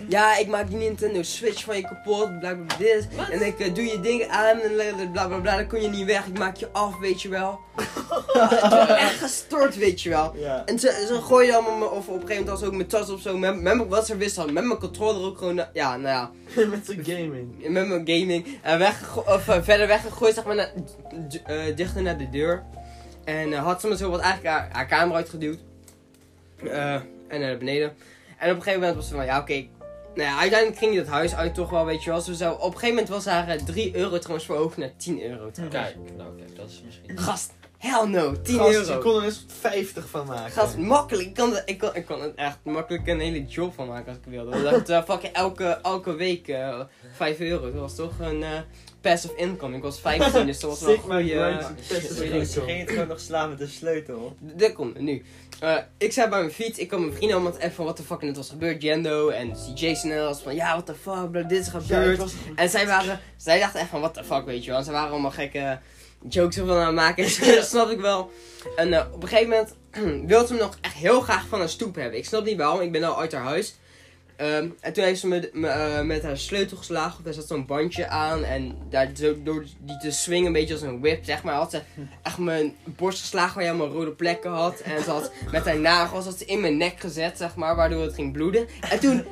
[0.09, 3.09] Ja, ik maak die Nintendo Switch van je kapot, bla bla dit.
[3.31, 5.57] En ik eh, doe je dingen aan en bla bla bla.
[5.57, 7.59] Dan kun je niet weg, ik maak je af, weet je wel.
[8.89, 10.35] Echt gestort, weet je wel.
[10.65, 13.21] En ze, ze gooiden allemaal, of op een gegeven moment was ook mijn tas of
[13.21, 16.31] zo, met, met wat ze wisten had, met mijn controller ook gewoon, ja, nou ja,
[16.71, 17.55] Met zijn gaming.
[17.69, 20.73] met mijn gaming, en weggego- of, eh, verder weggegooid, zeg maar,
[21.29, 22.63] d- eh, dichter naar de deur.
[23.25, 25.59] En eh, had ze me zo wat eigenlijk haar, haar kamer uitgeduwd.
[26.65, 26.95] Eh,
[27.29, 27.89] en naar beneden.
[28.39, 29.67] En op een gegeven moment was ze van, ja, oké.
[30.15, 32.21] Nou ja, uiteindelijk ging die dat huis uit toch wel, weet je wel.
[32.21, 35.23] Ze zou, op een gegeven moment was haar eh, 3 euro trouwens verhoogd naar 10
[35.23, 35.51] euro.
[35.51, 35.83] trouwens.
[35.85, 37.19] Kijk, nou kijk, dat is misschien...
[37.19, 38.93] Gast, hell no, 10 Gast, euro.
[38.93, 40.53] je kon er eens 50 van maken.
[40.53, 41.29] Gast, makkelijk.
[41.29, 44.09] Ik kan, er- ik, kan, ik kan er echt makkelijk een hele job van maken
[44.09, 44.63] als ik wilde.
[44.63, 46.81] Dat eh, fucking elke, elke week eh
[47.13, 47.65] 5 euro.
[47.73, 48.49] Dat was toch een eh,
[49.01, 49.77] passive income.
[49.77, 51.61] Ik was 15, dus dat was wel een goede...
[52.47, 54.37] Ze ging het gewoon nog slaan met de sleutel.
[54.41, 55.23] dit komt nu.
[55.61, 58.03] Eh, ik zei bij mijn fiets, ik kwam mijn vrienden allemaal even van wat de
[58.03, 61.47] fuck net was gebeurd, Jendo en Jason en alles van ja, what the fuck, bro,
[61.47, 62.19] dit is Ja, ik gebeurd.
[62.19, 64.79] was En zij waren, zij dachten echt van what the fuck, weet je wel.
[64.79, 65.79] En ze waren allemaal gekke
[66.29, 67.25] jokes ervan aan maken.
[67.57, 68.31] dat snap ik wel.
[68.77, 69.75] En eh, op een gegeven moment
[70.31, 72.19] wilde ze me nog echt heel graag van een stoep hebben.
[72.19, 73.75] Ik snap niet waarom, ik ben al uit haar huis.
[74.39, 77.19] Ehm, en toen heeft ze me, me, eh, met haar sleutel geslagen.
[77.19, 78.45] Of daar zat zo'n bandje aan.
[78.45, 81.71] En daar zo, door die te swingen, een beetje als een whip, zeg maar, had
[81.71, 81.83] ze
[82.23, 84.81] echt mijn borst geslagen waar je allemaal rode plekken had.
[84.81, 88.03] En ze had met haar nagels had ze in mijn nek gezet, zeg maar, waardoor
[88.03, 88.67] het ging bloeden.
[88.91, 89.25] En toen,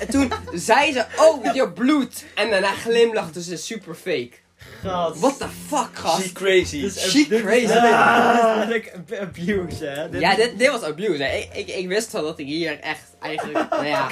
[0.00, 2.24] en toen zei ze, oh, je bloed.
[2.34, 4.43] En daarna glimlachte ze super fake.
[4.82, 5.20] Gast.
[5.20, 6.22] What the fuck, gast?
[6.22, 6.80] She crazy.
[6.80, 7.66] Dit is- She crazy.
[7.66, 10.08] letterlijk- Dit is abuse, hè.
[10.08, 11.22] Dit Ja, dit, dit was abuse.
[11.22, 11.36] Hè.
[11.36, 14.08] Ik, ik, ik wist wel dat ik hier echt eigenlijk, nou ja.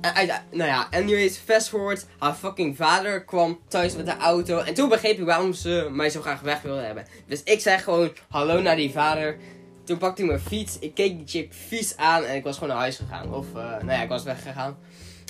[0.00, 2.06] En uit- nou ja, anyways, fast forward.
[2.18, 4.58] Haar fucking vader kwam thuis met de auto.
[4.58, 7.06] En toen begreep ik waarom ze mij zo graag weg wilde hebben.
[7.26, 9.36] Dus ik zei gewoon hallo naar die vader.
[9.84, 10.78] Toen pakte ik mijn fiets.
[10.78, 12.24] Ik keek die chick vies aan.
[12.24, 13.34] En ik was gewoon naar huis gegaan.
[13.34, 14.76] Of, eh, nou ja, ik was weggegaan.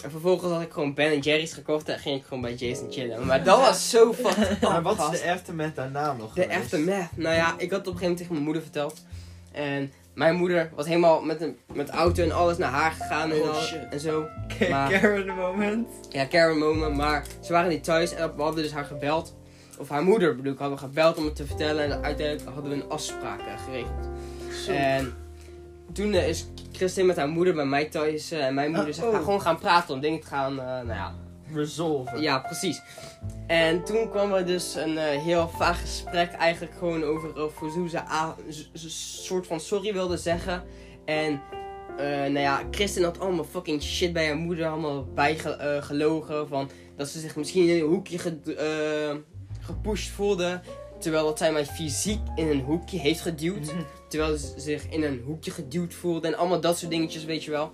[0.02, 1.88] En vervolgens had ik gewoon Ben Jerry's gekocht.
[1.88, 3.26] En ging ik gewoon bij Jason chillen.
[3.26, 6.60] Maar dat was zo fucking Maar wat is de aftermath daarna nog De geweest?
[6.60, 7.08] echte meth.
[7.16, 9.04] Nou ja, ik had op een gegeven moment tegen mijn moeder verteld.
[9.52, 13.40] En mijn moeder was helemaal met een met auto en alles naar haar gegaan en,
[13.42, 13.88] Oh, al, shit.
[13.90, 14.26] en zo.
[14.70, 15.88] Maar- Karen moment.
[16.10, 16.96] Ja, Karen moment.
[16.96, 19.34] Maar ze waren niet thuis en we hadden dus haar gebeld.
[19.78, 21.84] Of haar moeder bedoel ik, hadden we gebeld om het te vertellen.
[21.84, 24.08] En uiteindelijk hadden we een afspraak eh, geregeld.
[24.68, 25.14] En
[25.92, 26.46] toen eh, is
[26.82, 28.30] Christine met haar moeder bij mij thuis.
[28.30, 29.14] eh, en mijn moeder Oh, zei, oh.
[29.14, 31.14] ga gewoon gaan praten om dingen te gaan, eh, nou ja,
[31.54, 32.20] Resolve.
[32.20, 32.80] ja, precies.
[33.46, 37.88] En toen kwam er dus een eh, heel vaag gesprek eigenlijk gewoon over, over hoe
[37.88, 38.00] ze
[38.74, 40.62] z- soort van sorry wilde zeggen.
[41.04, 41.40] En
[41.98, 46.48] eh, nou ja, Kristen had allemaal fucking shit bij haar moeder allemaal bijgelogen.
[46.48, 49.20] van dat ze zich misschien in een hoekje ge-
[49.60, 50.60] gepusht voelde.
[50.98, 53.72] Terwijl dat zij mij fysiek in een hoekje heeft geduwd.
[54.12, 56.26] Terwijl ze zich in een hoekje geduwd voelde.
[56.28, 57.70] En allemaal dat soort dingetjes, weet je wel.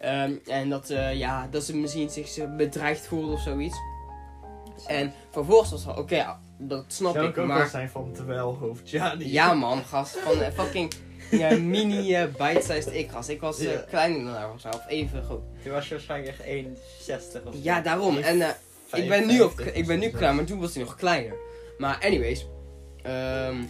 [0.00, 3.76] Ehm, en dat, eh, ja, dat ze misschien zich bedreigd voelde of zoiets.
[4.86, 7.30] En vervolgens was het oké, ja, dat snap Zou ik.
[7.32, 8.90] ik ook wel Maar zijn van terwijlhoofd.
[8.90, 9.32] Ja, die.
[9.32, 10.18] ja man, gast.
[10.18, 10.92] Van eh, fucking
[11.30, 13.28] ja, mini eh, bite-sized ik, gast.
[13.28, 13.84] Ik was Ja.
[13.88, 14.68] kleiner dan haar of zo.
[14.68, 15.42] Of even groot.
[15.62, 18.16] Toen was je waarschijnlijk echt 1,60 of Ja, daarom.
[18.16, 18.48] En eh,
[18.92, 21.34] ik ben nu, op, ik ben nu klaar, maar toen was hij nog kleiner.
[21.78, 22.46] Maar anyways.
[23.02, 23.64] ehm, eh,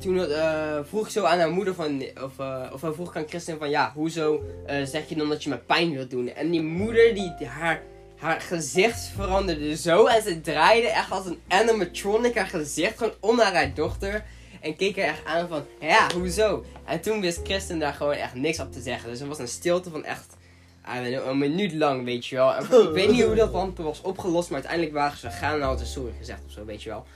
[0.00, 3.28] toen eh, vroeg ik zo aan haar moeder van, of, eh, of eh, vroeg aan
[3.28, 6.28] Christian van, ja, hoezo eh, zeg je dan dat je me pijn wilt doen?
[6.28, 7.82] En die moeder, die, haar,
[8.16, 13.36] haar gezicht veranderde zo en ze draaide echt als een animatronic haar gezicht gewoon om
[13.36, 14.24] naar haar dochter.
[14.60, 16.64] En keek er echt aan van, ja, hoezo?
[16.84, 19.10] En toen wist Kristen daar gewoon echt niks op te zeggen.
[19.10, 20.36] Dus er was een stilte van echt,
[20.84, 22.54] een minuut lang, weet je wel.
[22.54, 25.60] En ik weet niet hoe dat dan was opgelost, maar uiteindelijk waren ze gegaan en
[25.60, 27.06] hadden ze sorry gezegd of zo, weet je wel.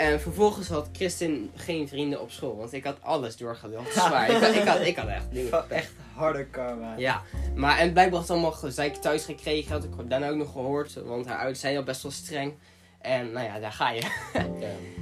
[0.00, 3.88] En vervolgens had Christin geen vrienden op school, want ik had alles doorgeluld.
[3.92, 4.30] Zwaar.
[4.30, 5.70] Ik had, ik, had, ik had echt dingen.
[5.70, 6.94] Echt harde karma.
[6.96, 7.22] Ja,
[7.54, 10.94] maar en blijkbaar had ze allemaal gezeik thuis gekregen, had ik daarna ook nog gehoord,
[11.04, 12.52] want haar ouders zijn al best wel streng.
[13.00, 14.02] En nou ja, daar ga je.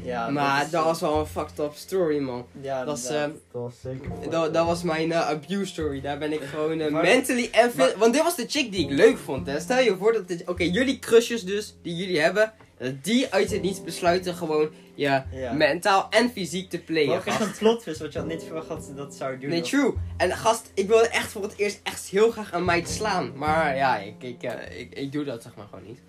[0.02, 2.46] Ja, maar is- dat was wel een fucked up story, man.
[2.60, 3.28] Ja, Dat, is, inderdaad.
[3.30, 4.30] eh, Dat was zeker.
[4.30, 6.00] dat, dat was mijn eh, abuse story.
[6.00, 8.84] Daar ben ik gewoon eh, Maar- mentally en maar- Want dit was de chick die
[8.84, 9.46] ik leuk vond.
[9.46, 9.60] Hè.
[9.60, 10.28] Stel je voor dat...
[10.28, 12.52] dit- Oké, jullie crushes dus, die jullie hebben...
[12.78, 15.52] Dat die uit het niets besluiten gewoon je ja.
[15.52, 17.14] mentaal en fysiek te Maar playen.
[17.16, 19.50] ook echt een plot twist, want je had niet verwacht dat ze dat zou doen.
[19.50, 19.92] Nee, of- true.
[20.16, 23.32] En gast, ik wilde echt voor het eerst echt heel graag aan mij slaan.
[23.36, 26.00] Maar ja, ik, ik, eh, ik, ik doe dat zeg maar gewoon niet.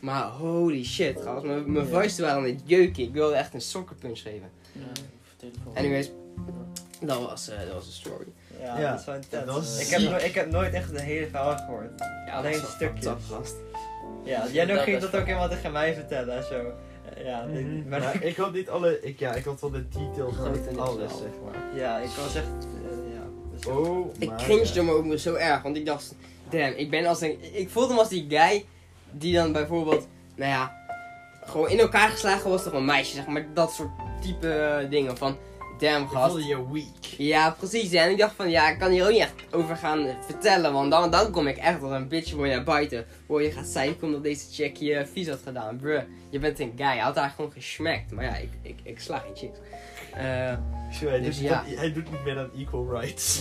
[0.00, 1.44] Maar holy shit, gast.
[1.44, 1.90] Mijn, mijn Ja.
[1.92, 3.02] vuisten waren aan het jeuken.
[3.02, 4.50] Ik wilde echt een soccerpunch geven.
[5.74, 6.10] Anyways,
[7.00, 8.26] dat was, eh, dat was de story.
[8.60, 9.80] Ja, Ja, dat is wel intens.
[9.80, 11.90] ik, heb no- ik heb nooit echt de hele verhaal gehoord.
[12.26, 13.06] Ja, Alleen dat was wel stukjes.
[13.12, 13.54] up, gast.
[14.28, 16.72] Ja, jij nog ging dat ook helemaal tegen mij vertellen en zo.
[17.24, 17.88] Ja, dit- Mhm.
[17.88, 21.10] maar, Maar ik had niet alle, ik, ja, ik had wel de details van alles,
[21.18, 21.76] zeg maar.
[21.76, 22.46] ja, ik was echt.
[22.46, 24.28] eh, ja, dus- Oh, Ik
[24.74, 24.82] ja.
[24.82, 26.14] me ook zo erg, want ik dacht,
[26.50, 28.64] damn, ik ben als een, ik voelde me als die guy
[29.10, 30.76] die dan bijvoorbeeld, nou ja,
[31.44, 35.16] gewoon in elkaar geslagen was door een meisje, zeg maar, dat soort type eh, dingen
[35.16, 35.36] van,
[35.78, 36.26] damn Ik gast.
[36.32, 37.04] voelde je weak.
[37.18, 40.06] Ja, precies, en ik dacht van, ja, ik kan hier ook niet echt over gaan
[40.26, 43.50] vertellen, want dan, dan kom ik echt als een bitch boy naar buiten, waar je
[43.50, 46.98] gaat zeiken omdat deze chick je vies had gedaan, bruh, je bent een guy, hij
[46.98, 49.58] had haar gewoon gesmakt, maar ja, ik, ik, ik sla geen chicks.
[50.14, 50.56] Eh,
[51.00, 51.64] Zo, hij, Dus doet, ja.
[51.68, 53.40] dat- hij doet niet meer dan equal rights.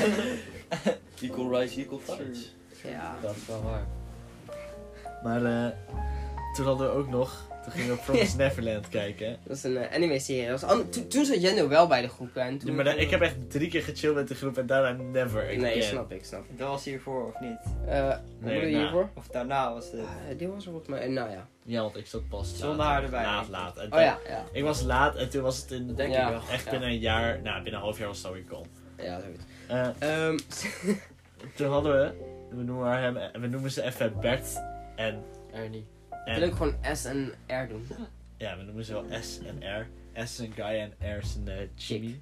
[1.22, 2.54] Equal rights, equal fights.
[2.84, 3.16] ja.
[3.22, 3.86] Dat is wel waar.
[5.22, 5.72] Maar eh,
[6.54, 9.36] toen hadden we ook nog, toen gingen we Promised Neverland kijken.
[9.46, 10.50] Dat is een eh, anime-serie.
[10.50, 12.36] Was to- toen zat Jendo wel bij de groep.
[12.36, 15.02] En toen Ja, maar ik heb echt drie keer gechilled met de groep en daarna
[15.02, 15.60] never again.
[15.60, 16.58] Nee, snap ik, snap ik.
[16.58, 17.58] Dat was hiervoor of niet?
[17.86, 18.82] Eh wat Nee, nou.
[18.82, 19.08] hiervoor?
[19.14, 19.92] Of daarna was.
[19.92, 20.00] Eh,
[20.38, 21.48] dit was er volgens mij, nou ja.
[21.64, 23.22] Ja, want ik zat pas Zonder laat- haar erbij.
[23.24, 23.76] Laat, laat.
[23.76, 24.44] En Oh ja, ja.
[24.52, 26.24] Ik was laat en toen was het in, denk Ja.
[26.26, 26.40] ik wel.
[26.52, 26.70] echt Ja.
[26.70, 28.66] binnen een jaar, nou binnen een half jaar was het alweer gone.
[28.96, 29.42] Ja, zoiets.
[29.66, 29.88] Eh,
[30.26, 30.38] Ehm,
[31.56, 32.12] toen hadden we,
[32.56, 34.46] we noemen, haar hem, we noemen ze even Bert
[34.96, 35.86] en, Ernie.
[36.34, 37.86] Wil en ik gewoon S en R doen.
[38.36, 39.86] ja, we noemen ze wel S en R.
[40.14, 42.20] S is een guy en R is een eh, Jimmy.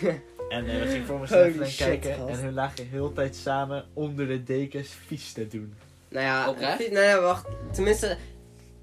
[0.48, 1.26] en eh, we gingen voor
[1.66, 2.38] shit, kijken gast.
[2.38, 5.74] en hun lagen de hele tijd samen onder de dekens vies te doen.
[6.08, 6.90] Nou ja, Oprecht?
[6.90, 7.46] nou ja, wacht.
[7.72, 8.16] Tenminste,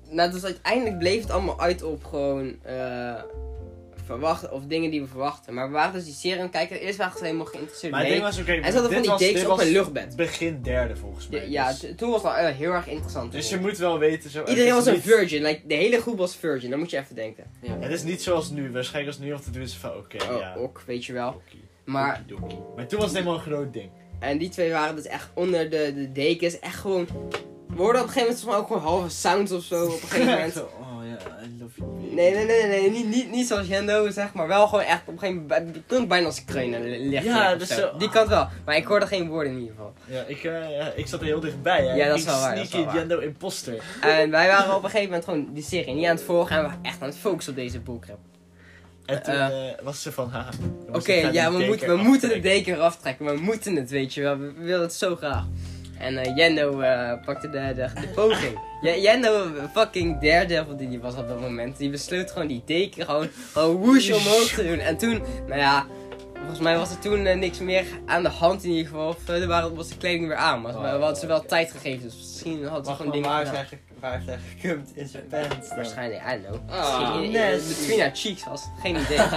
[0.09, 3.23] nou, dus uiteindelijk bleef het allemaal uit op gewoon eh
[4.05, 5.53] verwachten, of dingen die we verwachten.
[5.53, 6.79] Maar we waren dus die serie aan het kijken.
[6.79, 9.43] Eerst waren ze helemaal geïnteresseerd Maar ding was oké, En ze hadden van dit die
[9.47, 10.15] was, op een luchtbed.
[10.15, 11.49] begin derde volgens mij.
[11.49, 13.31] Ja, dus, toen was het wel eh, heel erg interessant.
[13.31, 14.43] dus je moet wel weten zo.
[14.45, 17.15] Iedereen was een niet- virgin, like, de hele groep was virgin, dat moet je even
[17.15, 17.43] denken.
[17.61, 17.77] Ja.
[17.79, 18.71] Het is niet zoals nu.
[18.71, 20.55] Waarschijnlijk als nu of te doen is van oké, Oh, ja.
[20.57, 21.41] ook, weet je wel.
[21.83, 22.23] Maar.
[22.75, 23.89] Maar toen was het helemaal een groot ding.
[24.19, 27.07] en die twee waren dus echt onder de, de dekens, echt gewoon...
[27.67, 30.25] We hoorden op een gegeven moment ook gewoon halve sounds of zo, op een gegeven
[30.31, 30.53] moment.
[32.11, 34.47] Nee, nee, nee, nee, niet, niet, niet zoals Jendo, zeg maar.
[34.47, 37.31] Wel gewoon echt op een gegeven moment, het klonk bijna als een kreun liggen.
[37.31, 37.97] Ja, dus zo.
[37.97, 39.93] Die kant wel, maar ik hoorde geen woorden in ieder geval.
[40.05, 41.85] Ja, ik, eh, ik zat er heel dichtbij.
[41.85, 41.93] Hè.
[41.93, 42.97] Ja, dat is wel waar, Sneaky.
[42.97, 43.83] Jendo imposter.
[44.01, 46.61] En wij waren op een gegeven moment gewoon die serie niet aan het volgen en
[46.61, 48.19] we waren echt aan het focussen op deze bullcrap.
[49.05, 49.69] En toen Eh.
[49.69, 50.49] eh, was ze van, haha.
[50.91, 53.25] Oké, ja, we, moeten, we moeten de deken eraf trekken.
[53.25, 54.37] We moeten het, weet je wel.
[54.37, 55.43] We, we willen het zo graag.
[56.01, 58.59] En eh Jendo eh, pakte de, de, de poging.
[59.03, 61.77] Jendo, fucking daredevil die die was op dat moment.
[61.77, 63.75] Die besloot gewoon die deken gewoon, gewoon
[64.13, 64.79] omhoog te doen.
[64.79, 65.85] En toen, nou ja,
[66.37, 69.07] volgens mij was er toen eh, niks meer aan de hand in ieder geval.
[69.07, 70.61] Of waren, was de kleding weer aan.
[70.61, 72.01] Maar we Oh, hadden ze wel tijd gegeven.
[72.03, 73.65] Dus misschien hadden ze gewoon dingen waar, gedaan.
[73.65, 75.69] ge- waar hij gekumd in zijn pants?
[75.75, 76.77] Waarschijnlijk, I don't know.
[76.79, 78.63] Ah, Misschien in- in- cheeks was.
[78.81, 79.17] Geen idee.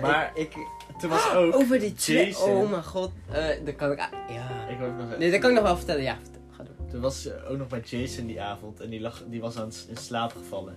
[0.00, 0.66] Maar- ik, ik,
[1.02, 1.54] Toen was ook...
[1.54, 2.26] Over die twee.
[2.26, 2.50] Jason.
[2.50, 3.10] Oh mijn god.
[3.32, 3.98] Eh dat kan ik.
[3.98, 4.66] ah, Ja.
[4.68, 6.02] Ik wil ook nog Nee, dat kan ik nog wel vertellen.
[6.02, 6.40] Ja, vertel.
[6.56, 6.90] ga door.
[6.90, 9.64] Toen was ze ook nog bij Jason die avond en die, lag, die was aan
[9.66, 10.76] het, in slaap gevallen.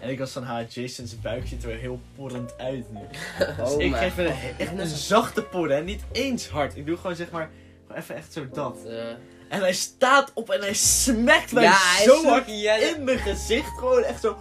[0.00, 3.00] En ik was van, ha, Jason zijn buik ziet er heel porrend uit nu.
[3.56, 4.34] Dus Oh ik geef een, god.
[4.58, 6.76] echt een zachte porren, hè, niet eens hard.
[6.76, 7.50] Ik doe gewoon zeg maar,
[7.86, 8.76] gewoon even echt zo dat.
[8.86, 9.08] Eh,
[9.48, 12.94] En hij staat op en hij smakt mij Ja, hij zo is hard ja, ja.
[12.96, 13.78] in mijn gezicht.
[13.78, 14.36] Gewoon echt zo,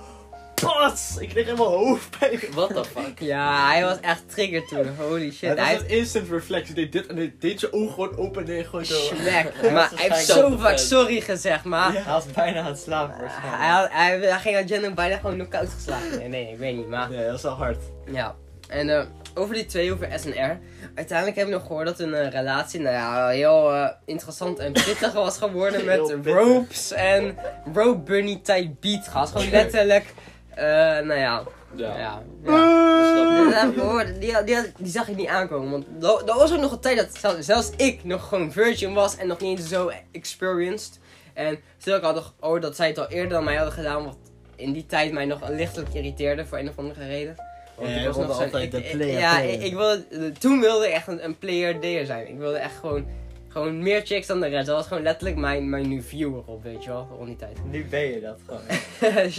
[0.61, 1.17] pats!
[1.19, 2.39] Ik kreeg helemaal hoofdpijn.
[2.53, 3.19] what the fuck?
[3.19, 4.87] Ja, hij was echt triggered toen.
[4.97, 5.49] Holy shit.
[5.49, 6.65] Het was hij een instant reflex.
[6.65, 8.95] Hij deed dit en hij deed zijn ogen gewoon open en gewoon zo.
[8.99, 9.71] Smack.
[9.71, 11.93] Maar hij heeft Zo vaak sorry gezegd, maar.
[11.93, 12.01] Ja.
[12.01, 13.63] hij was bijna aan het slapen Hij, waarschijnlijk.
[13.71, 16.17] had- hij, hij ging aan Jenna bijna gewoon knock-out geslagen.
[16.17, 17.11] Nee, nee, ik weet niet, maar.
[17.11, 17.77] Ja, dat is wel hard.
[18.11, 18.35] Ja.
[18.67, 20.59] En eh, over die twee, over S en R.
[20.95, 24.71] Uiteindelijk hebben we nog gehoord dat een eh, relatie, nou ja, heel eh, interessant en
[24.71, 27.37] pittig was geworden met ropes en
[27.73, 29.31] rope bunny type beat gas.
[29.31, 30.13] Gewoon letterlijk
[30.55, 30.63] Eh,
[31.05, 31.43] nou ja,
[31.75, 31.87] Ja.
[31.87, 31.97] ja.
[31.97, 32.21] ja.
[32.43, 34.21] Dat dat- heb ik gehoord.
[34.21, 35.71] Die, die, die zag ik niet aankomen.
[35.71, 38.93] Want dat, dat was ook nog een tijd dat zelfs, zelfs ik nog gewoon virgin
[38.93, 40.99] was en nog niet eens zo experienced.
[41.33, 44.03] En stel ik had nog gehoord dat zij het al eerder dan mij hadden gedaan,
[44.05, 44.17] wat
[44.55, 47.35] in die tijd mij nog lichtelijk irriteerde voor een of andere reden.
[47.75, 49.53] Want Ja, ik was wilde nog zo'n- altijd ik- de ik- player, Ja, player.
[49.53, 52.27] Ik, ik wilde, toen wilde ik echt een, een player deer zijn.
[52.27, 53.05] Ik wilde echt gewoon,
[53.47, 54.65] gewoon meer chicks dan de rest.
[54.65, 57.57] Dat was gewoon letterlijk mijn, mijn viewer op, weet je wel, rond die tijd.
[57.69, 58.61] Nu ben je dat gewoon.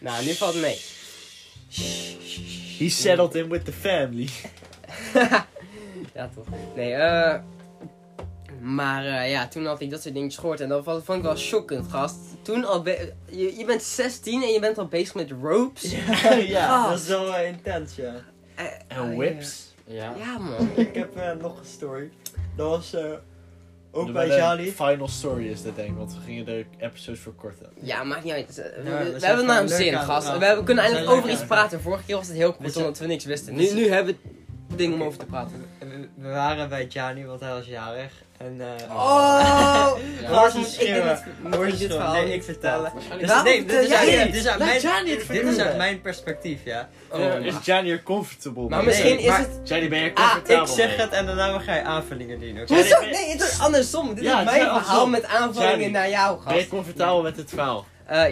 [0.00, 0.78] nou, nu valt het mee.
[2.78, 4.28] He settled in with the family.
[6.14, 6.44] Ja, toch.
[6.76, 7.40] Nee, eh.
[8.60, 11.36] maar eh, ja, toen had ik dat soort dingetjes gehoord en dat vond ik wel
[11.36, 12.16] shockend, gast.
[12.42, 15.90] Toen al, be- je, je bent 16 en je bent al bezig met ropes.
[16.22, 16.88] Ja, ja.
[16.88, 18.14] dat is wel eh, intens, ja.
[18.54, 19.74] Eh, En eh, whips.
[19.84, 20.14] Ja.
[20.18, 20.70] Ja, man.
[20.76, 22.10] Ik heb nog een story.
[22.56, 23.10] Dat was eh,
[23.92, 24.72] ook De- bij de Jali.
[24.72, 27.66] Final story is dit denk ik, want we gingen de episodes verkorten.
[27.80, 28.54] Ja, maakt niet uit.
[28.56, 30.38] We, we- Ja, we we hebben gewoon een zin, het gast.
[30.38, 31.80] We, hebben- kunnen We eindelijk over iets het praten.
[31.80, 33.54] Vorige keer was het heel We kort omdat we niks wisten.
[33.54, 34.16] we Nu, zijn- nu hebben
[34.68, 35.64] we dingen om over te praten.
[35.78, 38.12] We, we waren bij Jani, want hij was jarig.
[38.44, 39.90] En, eh Oh!
[40.26, 41.22] Gast, Hoor moet schreeuwen.
[41.24, 42.70] dit, moet verhaal Nee, ik vertel.
[42.82, 43.18] vertellen?
[43.18, 44.80] Dus, Waarom nee, dit is, vertel uit, jij dit is uit mijn,
[45.28, 46.88] dit is uit mijn perspectief, ja.
[47.10, 49.48] Oh, Uh, maar- is Gianni er comfortable Maar misschien Nee, is maar- het...
[49.64, 50.96] Gianni, ben je Ah, comfortabel Ik zeg mee?
[50.96, 52.74] het en daarna ga je aanvullingen doen, oké?
[52.74, 53.00] Hoezo?
[53.00, 54.14] Nee, het is andersom.
[54.14, 56.70] Dit Ja, is mijn verhaal met aanvullingen naar jou, Ben je gast.
[56.70, 57.86] comfortabel met het verhaal?
[58.06, 58.24] Eh,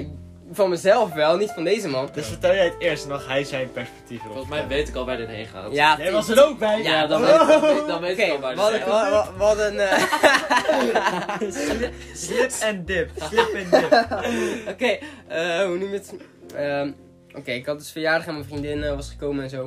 [0.53, 2.09] van mezelf wel, niet van deze man.
[2.13, 4.89] Dus vertel jij het eerst en dan ga hij zijn perspectief erop Volgens mij weet
[4.89, 5.73] ik al waar dit heen gaat.
[5.73, 6.83] Ja, Jij was er ook bij?
[6.83, 7.29] Ja, Ja, dan, oh.
[7.49, 9.11] weet, dan, weet, dan weet Oké, ik al waar dit wat, heen wat, gaat.
[9.37, 9.79] wat, wat een...
[9.79, 13.11] eh, Slip, slip en dip.
[13.17, 13.93] Slip en dip.
[14.73, 16.15] Oké, eh, hoe noem je het?
[16.55, 16.91] Ehm,
[17.35, 19.67] Oké, ik had dus verjaardag en mijn vriendin eh, was gekomen en zo.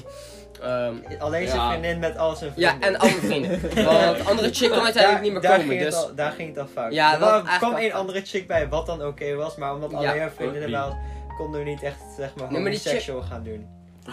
[0.62, 1.70] Ehm, Alleen zijn Ja.
[1.70, 2.90] vriendin met al zijn ja, vrienden.
[2.90, 3.50] en andere vrienden.
[3.86, 5.96] Want de andere chick kon uiteindelijk niet meer daar komen, Ging dus...
[5.96, 6.94] al, daar ging het al fout.
[6.94, 9.98] Ja, er kwam één andere chick bij, wat dan oké was, maar omdat Ja.
[9.98, 10.98] alleen haar vriendinnen Ook waren,
[11.38, 12.82] konden we niet echt, zeg maar, Nee,
[13.30, 13.68] gaan doen.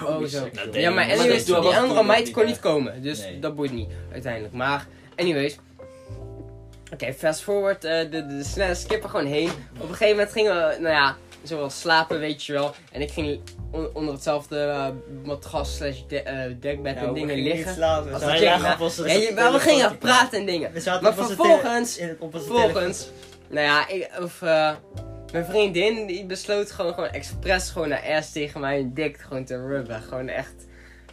[0.04, 0.48] Oh, zo.
[0.72, 3.02] Ja, maar anyways, die andere meid kon niet, komen.
[3.02, 3.38] Dus Nee.
[3.38, 4.52] dat boeit niet, uiteindelijk.
[4.54, 5.58] Maar, anyways.
[6.92, 7.84] Oké, fast forward.
[7.84, 9.50] eh, de, de snelle skippen gewoon heen.
[9.76, 12.74] Op een gegeven moment gingen we, nou ja, zoals slapen, weet je wel.
[12.92, 14.86] En ik ging on- onder hetzelfde eh,
[15.24, 17.74] matras slash de- eh, dekbed en Nou, we dingen gingen niet liggen.
[17.74, 18.06] slapen.
[18.06, 19.88] We Als zaten- Wij chick lagen na- op onze Ja, je- maar we telefoon gingen
[19.90, 20.72] te praten en dingen.
[20.72, 23.08] We zaten Maar op vervolgens- in, op Vervolgens,
[23.48, 24.72] nou ja, ik, of, eh,
[25.32, 29.66] mijn vriendin die besloot gewoon, gewoon expres gewoon naar ass tegen mijn dik gewoon te
[29.66, 30.02] rubben.
[30.02, 30.54] Gewoon echt,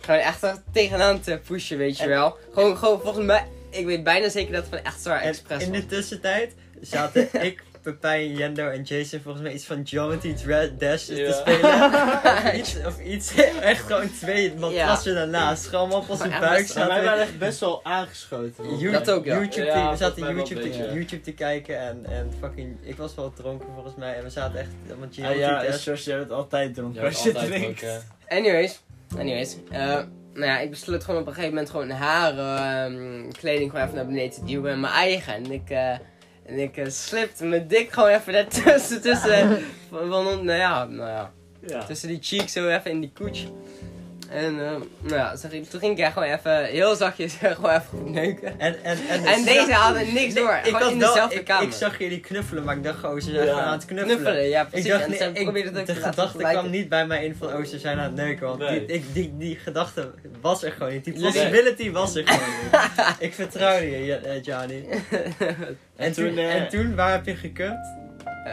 [0.02, 2.38] gewoon echt tegenaan te pushen, weet je En- wel.
[2.54, 5.64] Gewoon, gewoon volgens mij, ik weet bijna zeker dat het van echt zwaar En expres
[5.64, 5.80] in was.
[5.80, 10.36] de tussentijd zaten ik, Pepijn, Jendo en Jason volgens mij iets van Geometry
[10.78, 11.32] Dash te Ja.
[11.32, 12.58] spelen.
[12.60, 15.68] iets, of iets, echt gewoon twee matrassen daarnaast.
[15.68, 17.04] Gewoon op echt buik Maar wij zaten.
[17.04, 18.66] waren echt best wel aangeschoten.
[18.66, 18.78] man.
[18.78, 19.36] You- Dat ook, ja.
[19.40, 20.78] YouTube Ja, te, we zaten YouTube, te.
[20.94, 24.60] YouTube te kijken en, en fucking, ik was wel dronken volgens mij en we zaten
[24.60, 24.70] echt,
[25.00, 25.84] want Ah, Geometry ja, Dash.
[25.84, 27.84] zoals jij het altijd dronken Ja, als je drinkt.
[27.84, 28.02] ook.
[28.28, 28.82] Anyways,
[29.18, 29.58] anyways.
[29.72, 29.80] eh,
[30.34, 33.96] nou ja, ik besloot gewoon op een gegeven moment gewoon haar ehm, kleding gewoon even
[33.96, 34.72] naar beneden te duwen.
[34.72, 35.34] En mijn eigen.
[35.34, 35.96] En ik, eh
[36.48, 39.02] en ik eh, slipte mijn dik gewoon even daartussen.
[39.02, 41.32] Tussen, van, van, nou ja, nou ja.
[41.68, 41.84] Ja.
[41.84, 43.48] Tussen die cheeks zo even in die koets.
[44.30, 47.70] En eh, nou ja, toen ging, toen ging ik echt gewoon even heel zachtjes gewoon
[47.72, 48.60] even neuken.
[48.60, 50.54] En, en, en, En deze hadden niks door.
[50.64, 51.68] ik gewoon had in dezelfde ik, kamer.
[51.68, 53.52] Ik zag jullie knuffelen, maar ik dacht gewoon, ze zijn Ja.
[53.52, 54.18] gewoon aan het knuffelen.
[54.18, 54.90] Knuffelen, ja Ik precies.
[54.90, 57.64] dacht, en nee, ik- ook de laten gedachte kwam niet bij mij in van, oh,
[57.66, 58.48] ze zijn aan het neuken.
[58.48, 58.86] Want Nee.
[58.86, 60.12] die, ik, die, die gedachte
[60.42, 61.04] was er gewoon niet.
[61.04, 61.24] Die Nee.
[61.24, 63.16] possibility was er gewoon niet.
[63.28, 64.86] ik vertrouwde je, Ja- eh, Johnny.
[65.96, 67.78] En, toen, toen, eh, en toen, waar heb je gekund?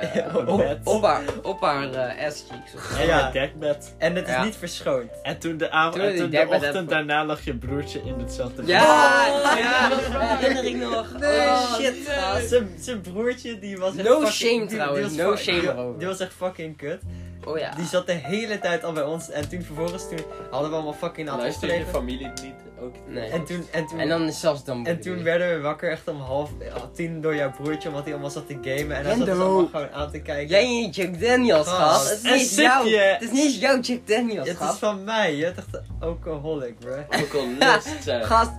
[0.00, 0.78] Eh, Op bed.
[0.84, 2.74] op haar, op haar eh, ass cheeks.
[2.74, 3.00] of zo.
[3.00, 3.30] En Ja.
[3.30, 3.94] dekbed.
[3.98, 4.44] En het is Ja.
[4.44, 5.10] niet verschoond.
[5.22, 8.00] En toen de, avond, Toen en die toen de dekbed ochtend daarna lag je broertje
[8.04, 8.66] in hetzelfde bed.
[8.70, 9.88] Ja, Oh, ja, ja.
[9.88, 9.98] dat
[10.38, 11.18] herinner ik nog.
[11.18, 11.94] Nee, oh, shit.
[12.08, 12.48] gast.
[12.48, 14.32] Zijn, zijn broertje, die was echt No fucking...
[14.32, 15.98] shame die- die trouwens, was no fu- shame die- erover.
[15.98, 17.00] Die was echt fucking kut.
[17.46, 17.74] Oh ja.
[17.74, 19.30] Die zat de hele tijd al bij ons.
[19.30, 20.18] En toen vervolgens, toen
[20.50, 22.94] hadden we allemaal fucking aan het Luister je familie niet ook?
[23.06, 23.30] Nee.
[23.30, 26.08] En toen, en toen, En dan is zelfs dan en toen werden we wakker echt
[26.08, 26.50] om half
[26.94, 28.96] tien door jouw broertje, omdat hij allemaal zat te gamen.
[28.96, 29.42] En hij zat Rendo.
[29.44, 30.48] allemaal gewoon aan te kijken.
[30.48, 31.80] Jij en je Jack Daniels, Gast.
[31.80, 32.10] gast.
[32.10, 32.96] Het is En niet jou.
[32.96, 34.78] Het is niet jouw Jack Daniels, het is gast.
[34.78, 36.96] van mij, je bent echt een alcoholic, bro.
[37.22, 38.24] Ook al lust zijn.
[38.24, 38.50] Gast,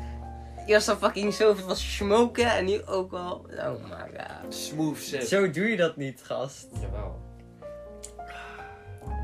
[0.66, 3.46] eerst al fucking zoveel was smoken en nu ook al.
[3.58, 4.54] Oh my god.
[4.54, 5.22] Smooth sip.
[5.22, 6.68] Zo doe je dat niet, gast.
[6.82, 7.25] Jawel.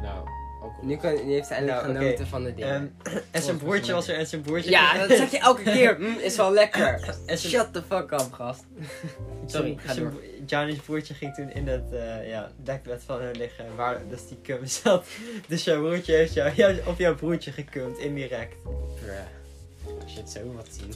[0.01, 0.27] Nou,
[0.63, 0.85] ook al.
[0.85, 2.95] Nu, kan, nu heeft hij eindelijk Nou, genoten van de dingen.
[3.03, 4.69] Ehm, en zijn broertje was er en zijn broertje...
[4.69, 5.95] ja, dat zeg je elke keer.
[5.95, 7.15] Hm, is wel lekker.
[7.37, 8.63] Shut the fuck up, gast.
[9.45, 10.13] Sorry, ga door.
[10.45, 14.41] Johnny's broertje ging toen in dat uh, ja, dekbed van hun liggen, waar dus die
[14.43, 15.05] cum zat.
[15.47, 18.55] Dus jouw broertje heeft jou, jou op jouw broertje gekumd, indirect.
[18.63, 19.15] Bruh.
[20.03, 20.93] Als je het zo wat zien.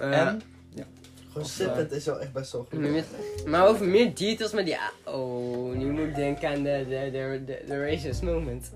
[0.00, 0.42] Eh, en?
[1.32, 2.78] Gewoon Of, zittend is wel echt best wel goed.
[2.80, 3.04] Met-
[3.46, 4.76] Maar over meer details met die...
[4.76, 8.70] a- Oh, nu moet ik denken aan de, de, de, de, de racist moment.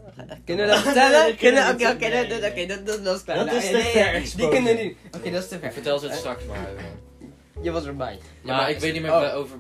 [0.45, 1.37] Kunnen we dat vertellen?
[1.37, 3.37] Kunnen Oké, oké, dat- dat- oké, dat- dat dat is klaar.
[3.37, 4.97] Dat is te ver Die kunnen nu.
[5.17, 5.73] Oké, dat is te ver.
[5.73, 6.57] Vertel ze het straks maar.
[6.77, 6.85] eh.
[7.63, 8.19] Je was erbij.
[8.43, 9.37] Ja, maar ik weet niet meer Oh.
[9.37, 9.57] over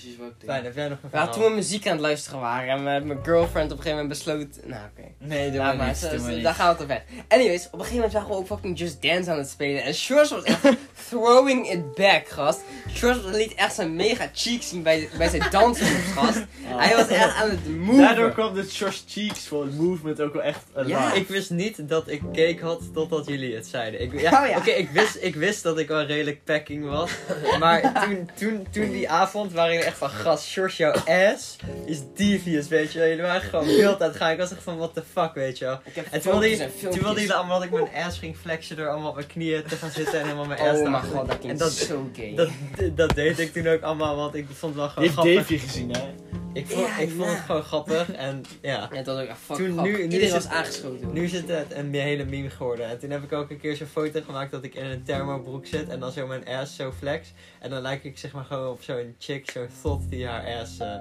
[0.00, 0.64] precies wat ik Fijn, denk.
[0.64, 3.18] heb jij nog een Ja, toen we muziek aan het luisteren waren en mijn mijn
[3.24, 4.46] girlfriend op een gegeven moment besloot...
[4.64, 5.08] Nou, oké.
[5.18, 5.96] Nee, doe maar maar, niet.
[5.96, 6.42] zo- Doe zo- maar niet.
[6.42, 7.02] daar gaan we te ver.
[7.28, 9.82] Anyways, op een gegeven moment waren we ook fucking Just Dance aan het spelen.
[9.82, 10.60] En Shores was echt
[11.08, 12.60] throwing it back, gast.
[12.94, 16.44] Shores liet echt zijn mega cheeks zien bij, bij zijn dansmoves, gast.
[16.62, 17.98] Hij was echt aan het move.
[18.00, 20.90] Daardoor kwam de Josh Cheeks voor het movement ook wel echt alive.
[20.90, 21.12] Ja.
[21.12, 24.00] Ik wist niet dat ik cake had totdat jullie het zeiden.
[24.00, 24.56] Ik, ja, Oh ja.
[24.56, 27.10] Oké, ik, wist, ik wist dat ik wel redelijk packing was.
[27.58, 30.92] Maar toen, toen, toen die avond waren jullie echt van gast, George, jouw
[31.32, 33.08] ass is devious, weet je wel.
[33.08, 34.30] Jullie waren gewoon wild aan het gaan.
[34.32, 35.80] Ik was echt van what the fuck, weet je wel.
[35.84, 37.08] Ik heb En toen jullie, en toen filmpjes.
[37.12, 39.90] jullie allemaal dat ik mijn ass ging flexen door allemaal op mijn knieën te gaan
[39.90, 42.34] zitten en helemaal mijn ass Oh te mijn god, dat En klinkt dat, zo gay.
[42.34, 42.48] dat,
[42.96, 45.58] dat deed ik toen ook allemaal, want ik vond het wel Je gewoon hebt grappig.
[45.58, 46.14] Davy gezien, hè?
[46.52, 47.42] Ik vond, Ja, ik vond het ja.
[47.42, 48.88] gewoon grappig en ja.
[48.92, 51.12] Ja, dat was ook echt fuck Toen- nu- nu Iedereen is was het- aangeschoten.
[51.12, 52.86] Nu is het het een hele meme geworden.
[52.88, 55.66] En toen heb ik ook een keer zo'n foto gemaakt dat ik in een thermobroek
[55.66, 57.32] zit en dan zo mijn ass zo flex.
[57.60, 60.78] En dan lijk ik zeg maar gewoon op zo'n chick, zo'n thot die haar ass
[60.78, 60.94] eh,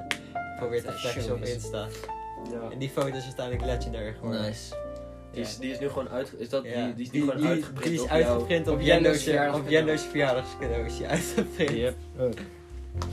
[0.58, 1.44] probeert te flexen op.
[1.44, 1.88] Insta.
[2.52, 2.70] Ja.
[2.72, 4.42] En die foto is uiteindelijk legendary geworden.
[4.42, 4.76] Nice.
[5.32, 6.34] Die is, die is nu gewoon uit.
[6.38, 6.86] Is dat, Ja.
[6.86, 9.62] die, die is nu gewoon uitgeprint die is op uitgeprint op op Jendo's Jendo's verjaardagscadeau.
[9.64, 11.70] op Jendo's verjaardagscadeautje uitgeprint.
[11.72, 11.96] Yep.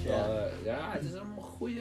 [0.05, 0.13] Ja.
[0.17, 0.47] Ja.
[0.65, 1.81] ja, het is allemaal een goede.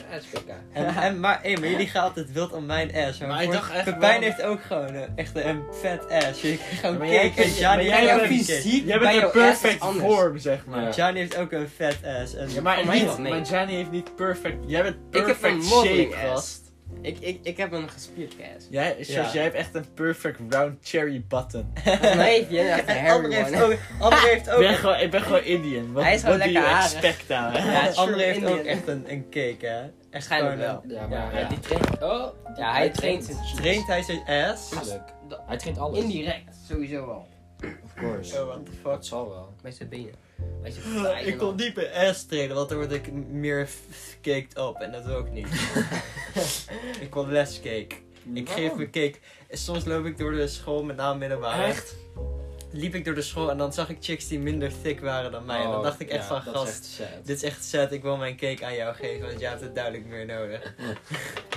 [0.74, 3.20] En, en, maar, hey, maar jullie gaan altijd wild om mijn ass.
[3.20, 6.42] Maar ik voor- dacht echt Pepijn wel- heeft ook gewoon een, echt een vet ass.
[6.42, 9.84] Je krijgt gewoon Maar cake jij- en maar jouw fysiek Jij bent een ass perfect
[9.86, 10.82] vorm, zeg maar.
[10.82, 10.92] Ja.
[10.92, 12.36] Gianni heeft ook een vet ass.
[12.36, 13.32] En Ja, maar, niet, nee.
[13.34, 14.58] maar Gianni heeft niet perfect.
[14.68, 16.22] Jij bent Ik heb perfect shape, ass.
[16.26, 16.63] gast.
[17.02, 18.68] Ik, ik, ik heb een gespierd ass.
[18.70, 18.96] Jij,
[19.34, 21.74] jij hebt echt een perfect round cherry button.
[22.02, 23.64] Mij heeft Jen echt een En hairy André heeft one.
[23.74, 25.94] ook, André heeft Ik ook, ben gewoon, ik ben gewoon Indian.
[25.94, 26.94] Wat, Hij is gewoon what do lekker you harig.
[27.04, 27.72] expect nou, hè?
[27.72, 29.82] Ja, André true heeft ook echt een, een cake, hè?
[29.82, 30.98] Echt Waarschijnlijk gewoon wel.
[30.98, 31.48] Ja, maar Ja, ja, ja.
[31.48, 32.02] die traint.
[32.02, 32.28] Oh,
[32.58, 33.54] Ja, hij traint zijn cheeks.
[33.56, 34.70] Traint hij zijn ass?
[34.70, 35.14] tuurlijk.
[35.48, 36.00] Hij traint alles.
[36.00, 37.28] Indirect, sowieso wel.
[37.84, 38.40] Of course.
[38.42, 38.84] Oh, what the fuck.
[38.84, 39.54] Dat zal wel.
[39.62, 40.14] Bij zijn benen.
[41.26, 43.70] Ik kon bij ass trainen, want dan word ik meer
[44.22, 45.48] caked op en dat wil ik niet.
[47.00, 47.96] ik wil less cake.
[48.34, 49.16] Ik geef me cake.
[49.50, 51.64] Soms loop ik door de school, met name middelbare.
[51.64, 51.96] Echt?
[52.72, 55.46] Liep ik door de school en dan zag ik chicks die minder thick waren dan
[55.46, 55.58] mij.
[55.58, 57.92] en dan Oh, dacht ik echt ja, van, gast, echt dit is echt sad.
[57.92, 60.74] Ik wil mijn cake aan jou geven, want jij hebt het duidelijk meer nodig.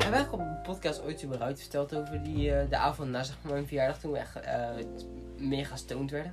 [0.03, 3.37] Hebben we op een podcast ooit überhaupt verteld over die, eh, de avond na zeg
[3.43, 4.69] maar, mijn verjaardag toen we echt eh,
[5.39, 6.33] mega stoned werden?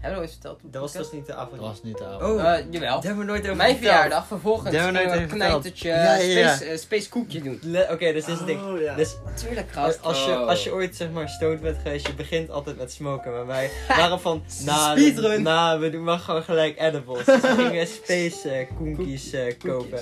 [0.00, 0.60] we dat ooit verteld?
[0.72, 1.60] Dat was toch niet de avond?
[1.60, 2.24] Dat was niet de oude.
[2.26, 3.00] Oh, daar jawel.
[3.02, 3.92] hebben we nooit over Mijn verteld.
[3.94, 6.54] verjaardag, vervolgens Dat hebben we nooit een even knijtertje Ja, ja, ja.
[6.54, 7.60] space, eh, space koekje doen.
[7.90, 8.62] Oké, dus dit is het ding.
[8.62, 8.94] Oh, ja.
[8.94, 10.02] Dus Tuurlijk, als, gast.
[10.02, 10.46] als, je, Oh.
[10.48, 13.32] als je ooit zeg maar stoned bent geweest, je begint altijd met smoken.
[13.32, 15.42] Maar wij waren van, nou, Speedrun.
[15.42, 17.24] nou, we doen maar gewoon gelijk edibles.
[17.24, 19.98] Dus we gingen space eh, koekjes kopen.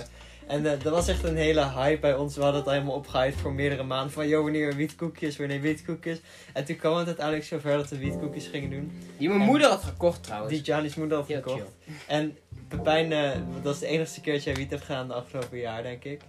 [0.47, 2.35] En eh, dat was echt een hele hype bij ons.
[2.37, 4.13] We hadden het al helemaal opgehyped voor meerdere maanden.
[4.13, 6.21] Van, joh, wanneer wietkoekjes, wanneer wietkoekjes.
[6.53, 8.93] En toen kwam het uiteindelijk zover dat we wietkoekjes gingen doen.
[9.17, 10.53] Die mijn moeder had gekocht trouwens.
[10.55, 11.57] Die Gianni's moeder had Heel gekocht.
[11.85, 11.95] chill.
[12.07, 12.37] En
[12.69, 13.31] Pepijn, eh,
[13.63, 16.21] dat is de enige keer dat jij wiet hebt gedaan de afgelopen jaar, denk ik.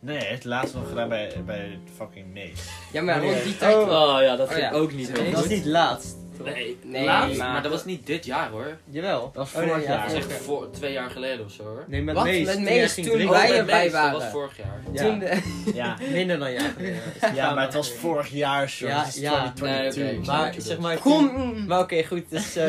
[0.00, 2.68] Nee, hij heeft het laatst nog gedaan bij, bij fucking Nees.
[2.92, 3.32] Ja, maar Wanneer?
[3.32, 3.74] rond die tijd...
[3.76, 3.80] Oh.
[4.14, 5.50] Oh ja, dat Oh, ging ook niet Dat was goed.
[5.50, 6.16] niet laatst.
[6.44, 6.54] Toch?
[6.54, 8.76] Nee, Nee, laatst, maar- maar, dat was niet dit jaar hoor.
[8.90, 9.20] Jawel.
[9.20, 10.06] Dat was Oh, nee, vorig ja, jaar.
[10.08, 10.32] Dat is Oké.
[10.34, 11.84] echt voor, twee jaar geleden of zo hoor.
[11.86, 12.24] Nee, met Wat?
[12.24, 12.44] Mees.
[12.46, 13.30] Met Toen Mees, toen drinken.
[13.30, 14.12] wij bij erbij waren.
[14.12, 14.80] Dat was vorig jaar.
[14.92, 15.02] Ja.
[15.02, 15.40] Toen de...
[15.80, 15.96] Ja.
[16.12, 17.00] Minder dan jaar geleden.
[17.34, 18.86] ja, maar het was vorig jaar, zo.
[18.86, 19.52] Ja, is ja.
[19.54, 20.02] 2022.
[20.02, 21.00] Nee, snap Maar zeg maar...
[21.00, 21.66] toen- Kom!
[21.66, 22.30] Maar oké, goed.
[22.30, 22.64] Dus uh.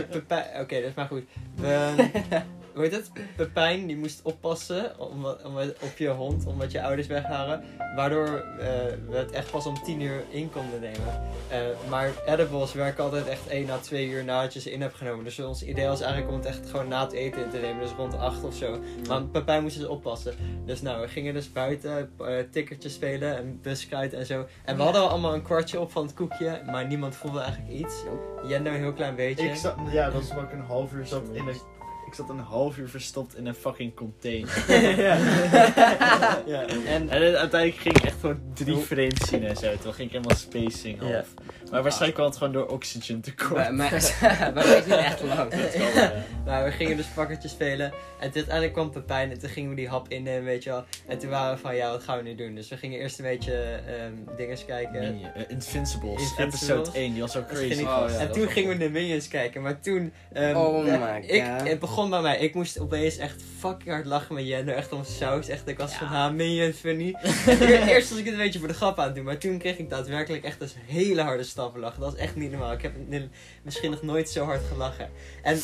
[0.59, 1.24] Oké, dat is maar goed.
[1.55, 1.93] We,
[2.74, 3.11] hoe heet het?
[3.36, 7.63] Pepijn, die moest oppassen om, om, op je hond, omdat je ouders weg waren.
[7.95, 8.65] Waardoor eh,
[9.09, 11.21] we het echt pas om 10 uur in konden nemen.
[11.47, 11.59] Eh,
[11.89, 15.24] maar edibles werken altijd echt 1 à 2 uur nadat je ze in hebt genomen.
[15.24, 17.82] Dus ons idee was eigenlijk om het echt gewoon na het eten in te nemen.
[17.82, 18.80] Dus rond 8 of zo.
[19.07, 20.34] Maar Pepijn moest dus oppassen.
[20.65, 24.45] Dus nou, we gingen dus buiten eh tikkertjes spelen en buskruid en zo.
[24.65, 27.74] En we hadden al allemaal een kwartje op van het koekje, maar niemand voelde eigenlijk
[27.74, 28.03] iets.
[28.47, 29.45] Jendo een heel klein beetje.
[29.45, 31.55] Ik zat, ja, dat was ik een half uur zat in een...
[32.14, 34.64] Ik zat een half uur verstopt in een fucking container.
[35.01, 35.18] ja.
[36.53, 36.66] ja.
[36.88, 39.72] En uiteindelijk ging ik echt gewoon drie frames zien en zo.
[39.82, 41.14] Toen ging ik helemaal spacing Ja.
[41.14, 41.28] half.
[41.72, 43.51] Maar waarschijnlijk kwam het gewoon door oxygen tekort.
[43.53, 43.91] Maar, maar,
[44.55, 45.49] maar zijn echt lang.
[45.49, 46.14] Dat kan wel, ja.
[46.45, 47.86] nou, we gingen dus pakkertjes spelen.
[47.86, 47.93] En
[48.32, 50.84] toen uiteindelijk kwam Pepijn en toen gingen we die hap innemen, weet je wel.
[51.07, 52.55] En toen waren we van, ja, wat gaan we nu doen?
[52.55, 53.53] Dus we gingen eerst een beetje
[53.88, 54.99] ehm dinges kijken.
[54.99, 56.53] Minion- eh, Invincibles, Invincibles.
[56.61, 57.66] episode 1, die was zo crazy.
[57.66, 60.14] ik- Oh, ja, en toen gingen we de Minions kijken, maar toen...
[60.34, 61.68] ehm, Oh eh, my ik, God.
[61.68, 62.43] Het begon begon bij mij.
[62.43, 64.75] Ik moest opeens echt fucking hard lachen met Jender.
[64.75, 65.47] Echt om saus.
[65.47, 67.15] Echt, ik was van, ha, meen funny?
[67.87, 69.23] Eerst was ik het een beetje voor de grap aan het doen.
[69.23, 71.99] Maar toen kreeg ik daadwerkelijk echt een hele harde stappen lachen.
[71.99, 72.71] Dat was echt niet normaal.
[72.71, 72.93] Ik heb
[73.63, 75.09] misschien nog nooit zo hard gelachen.
[75.41, 75.59] En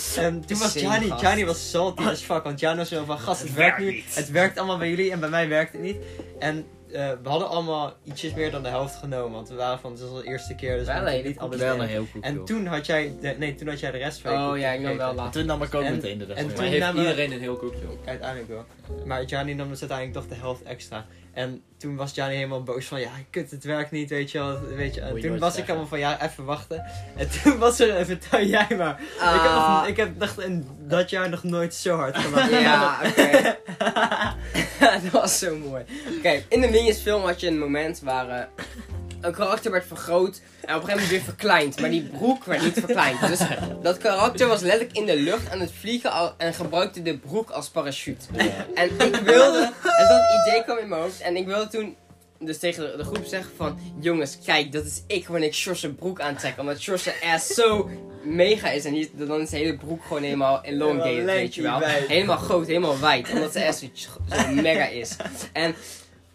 [0.45, 1.07] toen was Johnny.
[1.21, 2.43] Johnny was salty as fuck.
[2.43, 4.03] Want Johnny was zo van, gast, het werkt nu.
[4.09, 5.97] Het werkt allemaal bij jullie en bij mij werkt het niet.
[6.39, 9.31] En eh, we hadden allemaal ietsjes meer dan de helft genomen.
[9.31, 10.77] Want we waren van, het was de eerste keer.
[10.77, 13.13] Dus we Wel moeten een niet alles Wel een heel goed En toen had jij,
[13.21, 15.31] de, nee, toen had jij de rest van je Oh ja, ik nam wel later.
[15.31, 16.55] Toen nam ik ook En- meteen de rest en mee.
[16.55, 17.97] toen- heeft namen- iedereen een heel koekje op?
[18.07, 18.65] Uiteindelijk wel.
[19.05, 21.05] Maar Gianni nam dus uiteindelijk toch de helft extra.
[21.33, 24.61] En toen was Gianni helemaal boos van, ja, kut, het werkt niet, weet je wel.
[24.61, 25.01] Weet je.
[25.01, 26.85] En Moet je toen was ik allemaal van, ja, even wachten.
[27.15, 29.01] En toen was er, vertel jij maar.
[29.01, 29.77] Ik heb, Ah.
[29.79, 32.59] nog, ik heb dacht in dat jaar nog nooit zo hard gelachen.
[32.69, 33.57] Ja, oké.
[35.01, 35.83] dat was zo mooi.
[36.17, 38.45] Oké, in de Minions film had je een moment waar eh,
[39.21, 41.79] een karakter werd vergroot en op een gegeven moment weer verkleind.
[41.79, 43.27] Maar die broek werd niet verkleind.
[43.27, 43.39] Dus
[43.81, 47.49] dat karakter was letterlijk in de lucht aan het vliegen al- en gebruikte de broek
[47.49, 48.25] als parachute.
[48.75, 51.95] En ik wilde, en dat idee kwam in mijn hoofd en ik wilde toen
[52.39, 53.79] dus tegen de, groep zeggen van...
[53.99, 56.59] Jongens, kijk, dat is ik wanneer ik zijn broek aantrek.
[56.59, 57.89] Omdat zijn ass zo
[58.23, 58.85] mega is.
[58.85, 61.79] En die, dan is de hele broek gewoon helemaal elongated, weet je wel.
[61.81, 63.29] Helemaal groot, helemaal wijd.
[63.29, 65.15] Omdat zijn ass zo, zo mega is.
[65.53, 65.75] En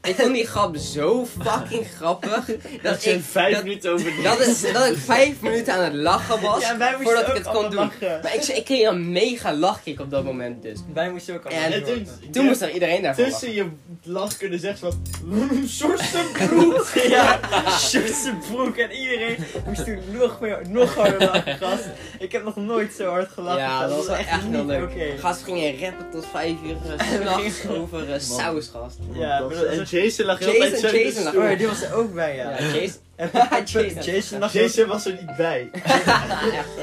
[0.09, 2.45] ik vond die grap zo fucking grappig.
[2.83, 5.95] Dat, je ik, vijf dat, minuten over dat, is, dat ik vijf minuten aan het
[5.95, 6.61] lachen was.
[6.63, 7.75] Ja, wij moesten voordat ik het kon doen.
[7.75, 8.21] lachen.
[8.23, 10.79] Maar ik, ik kreeg een mega lachkick op dat moment dus.
[10.95, 12.05] Wij moesten ook allemaal En lachen.
[12.05, 13.39] toen, Toen moest er iedereen daarvan lachen.
[13.41, 13.69] tussen je
[14.03, 15.03] lach kunnen zeggen van...
[15.67, 16.89] Sorse broek!
[17.09, 17.41] Ja,
[17.79, 19.37] Sjors zijn broek en iedereen
[19.67, 21.85] moest toen nog, meer, nog harder lachen, gast.
[22.19, 23.61] Ik heb nog nooit zo hard gelachen.
[23.63, 24.91] Ja, dat was wel echt heel leuk.
[25.19, 28.97] Gast ging rappen tot vijf uur uh, s'nachts over uh, saus, gast.
[29.13, 31.43] Ja, Dat- maar dat- en Jason lag heel Jason- tijd Jason lag- stoel.
[31.45, 32.51] Oh ja, die was er ook bij, ja.
[32.51, 33.03] Ja, Jason.
[33.17, 33.31] En
[33.65, 34.03] Jason.
[34.03, 35.71] Jason, lag Jason was er niet bij.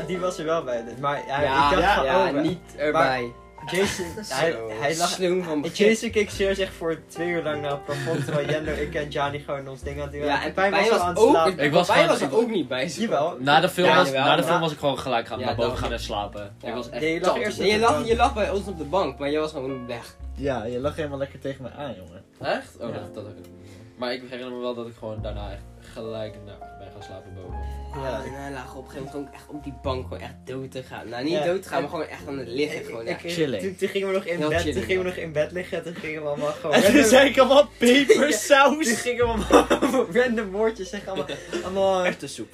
[0.07, 0.83] Die was er wel bij.
[0.83, 3.31] dus- Maar ja, Ja, ik dacht ja, van, ja, oh, maar niet erbij.
[3.71, 5.09] Jason, hij, hij lag...
[5.09, 5.87] sloem van begin.
[5.87, 9.09] Jason keek serieus echt voor twee uur lang naar het plafond, terwijl Jendo, ik en
[9.09, 10.21] Johnny gewoon ons ding aan het doen.
[10.23, 11.59] Ja, en Pepijn al was, aan het ook, slapen.
[11.59, 12.85] Ik was gewoon- was er ook niet bij.
[12.87, 13.35] Jawel.
[13.39, 15.45] Na de film, Ja, was, jawel, na de film was ik gewoon gelijk gaan, Ja,
[15.45, 16.55] naar boven gaan en slapen.
[16.61, 16.67] Ja.
[16.67, 17.43] Ik was echt Nee, je lag tand.
[17.45, 19.87] eerst Nee, je, lag, je lag bij ons op de bank, maar jij was gewoon
[19.87, 20.15] weg.
[20.35, 22.20] Ja, je lag helemaal lekker tegen me aan, jongen.
[22.43, 22.77] Echt?
[22.79, 22.95] Oh, Ja.
[22.99, 23.69] dat, dat heb ik niet.
[23.97, 25.61] Maar ik herinner me wel dat ik gewoon daarna echt
[25.93, 27.59] gelijk naar, ben gaan slapen boven.
[28.03, 28.23] Ja.
[28.25, 30.83] en hij lag op een gegeven moment echt op die bank gewoon echt dood te
[30.83, 31.09] gaan.
[31.09, 32.85] Nou, niet Ja, dood te gaan, maar gewoon echt aan het liggen.
[32.85, 33.21] Gewoon echt.
[33.25, 33.63] Chilling.
[33.63, 35.15] Toen, toen gingen we nog in Heel bed, chilling, toen gingen we ja.
[35.15, 36.75] nog in bed liggen, toen gingen we allemaal gewoon...
[36.75, 38.85] En toen random- zei ik allemaal pepersaus.
[38.87, 42.49] Toen gingen we allemaal random woordjes zeggen, allemaal, allemaal erwtensoep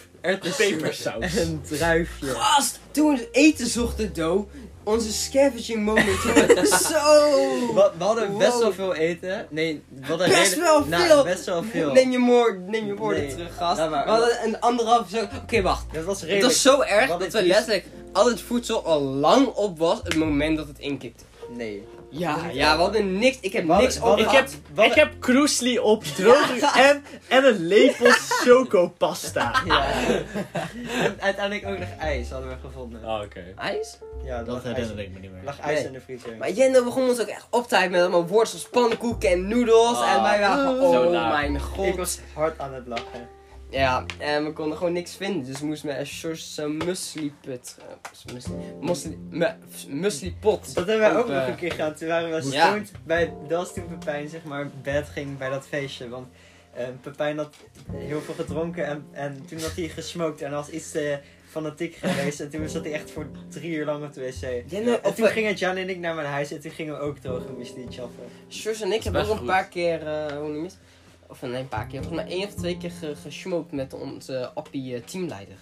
[0.58, 1.36] Pepersaus.
[1.36, 2.26] en druifje.
[2.28, 4.50] Gast, toen we het eten zochten, Do,
[4.88, 6.20] onze scavenging moment.
[6.92, 7.30] Zo!
[7.74, 9.48] We, we hadden best wel veel eten.
[9.50, 11.24] Nee, we hadden Best hele- wel nou, veel.
[11.24, 11.92] best wel veel.
[11.92, 13.32] Neem je, moord, neem je woorden Nee.
[13.36, 13.78] terug, gast.
[13.90, 15.24] Maar- we hadden een anderhalf zo.
[15.44, 15.86] Oké, wacht.
[15.94, 16.54] Dat was Het redelijk.
[16.54, 20.58] was zo erg dat we letterlijk al het voedsel al lang op was het moment
[20.58, 21.24] dat het inkikte.
[21.50, 21.84] Nee.
[22.10, 23.38] Ja, ja, we hadden niks.
[23.42, 27.66] Ik heb niks op Ik heb, Wat- ik heb kroesli op droog en, en een
[27.68, 29.62] lepel chocopasta.
[29.66, 29.86] Ja.
[31.04, 33.04] en uiteindelijk ook nog ijs hadden we gevonden.
[33.06, 33.44] Ah, oké.
[33.58, 33.98] ijs.
[34.26, 35.42] Ja, er Dat ijs, herinner ik me niet meer.
[35.44, 35.88] lag ijs Nee.
[35.88, 36.36] in de vriezer.
[36.40, 39.98] Maar Jendo begon ons ook echt op te hypen met allemaal wortels, pannenkoeken en noedels.
[39.98, 41.32] Ah, en wij waren van, zo oh laag.
[41.32, 41.86] mijn god.
[41.86, 43.28] Ik was hard aan het lachen.
[43.70, 45.46] Ja, en we konden gewoon niks vinden.
[45.46, 47.78] Dus we moesten met een soort musli put.
[47.80, 49.56] eh, musli, musli, me-
[49.88, 50.76] musli pot.
[50.76, 51.96] Dat hebben wij ook nog eh, een keer gedaan.
[51.96, 52.66] Toen waren we Ja.
[52.68, 53.34] stoned bij...
[53.48, 56.10] Dat was toen Pepijn zeg maar bed ging bij dat feestje.
[56.10, 56.28] Want
[56.74, 57.56] eh, Pepijn had
[57.94, 62.40] heel veel gedronken en, en toen had hij gesmoked en was iets te fanatiek geweest.
[62.40, 64.42] En toen zat hij echt voor drie uur lang op de wc.
[64.42, 64.68] En
[65.16, 67.52] toen we, gingen Jan en ik naar mijn huis en toen gingen we ook droge
[67.58, 68.24] muesli chappen.
[68.50, 70.78] Sjors en ik hebben ook een paar keer, eh, hoe noem je het?
[71.30, 72.04] Of nee, een paar keer.
[72.04, 75.56] Volgens mij één of twee keer ge gesmoked met onze Appie eh, teamleider.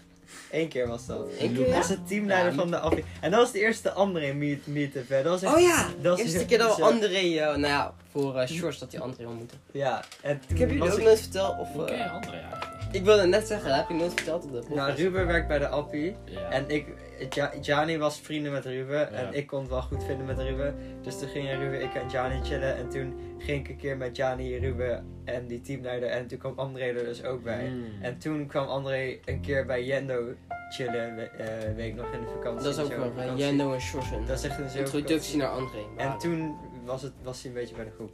[0.52, 1.28] Eén keer was dat.
[1.40, 3.08] Eén keer, Dat was de teamleider Ja, van de afdeling.
[3.22, 5.10] En dat was de eerste andere meet, meet-up.
[5.10, 5.24] hè.
[5.24, 7.94] Dat was echt, Oh ja, Dat de eerste keer dat we André, eh, nou ja,
[8.12, 9.56] voor eh Sjors dat hij André ontmoette.
[9.72, 10.04] Ja.
[10.22, 11.86] En toen Ik heb jullie ook ik- nooit verteld, of...
[11.86, 12.72] Ken je eh, anderen eigenlijk?
[12.92, 14.76] ik wilde net zeggen, dat heb je nooit verteld op de podcast.
[14.76, 16.16] Nou, Ruben werkt bij de Appie.
[16.26, 16.50] Ja.
[16.50, 16.86] En ik,
[17.30, 19.00] Ja- Gianni was vrienden met Ruben.
[19.00, 19.08] Ja.
[19.10, 20.76] En ik kon het wel goed vinden met Ruben.
[21.02, 22.76] Dus toen gingen Ruben, ik en Gianni chillen.
[22.76, 26.10] En toen ging ik een keer met Gianni, Ruben en die teamleider.
[26.10, 27.70] En toen kwam André er dus ook bij.
[27.70, 27.86] Mm.
[28.02, 30.34] En toen kwam André een keer bij Jendo
[30.70, 31.16] chillen.
[31.16, 32.64] we- eh, week nog in de vakantie.
[32.64, 33.34] dat is ook wel bij.
[33.36, 34.12] Jendo en Sjors.
[34.12, 35.80] een Dat is echt een zo Introductie naar André.
[35.98, 36.56] En toen
[36.86, 38.12] was, het, was hij een beetje bij de groep.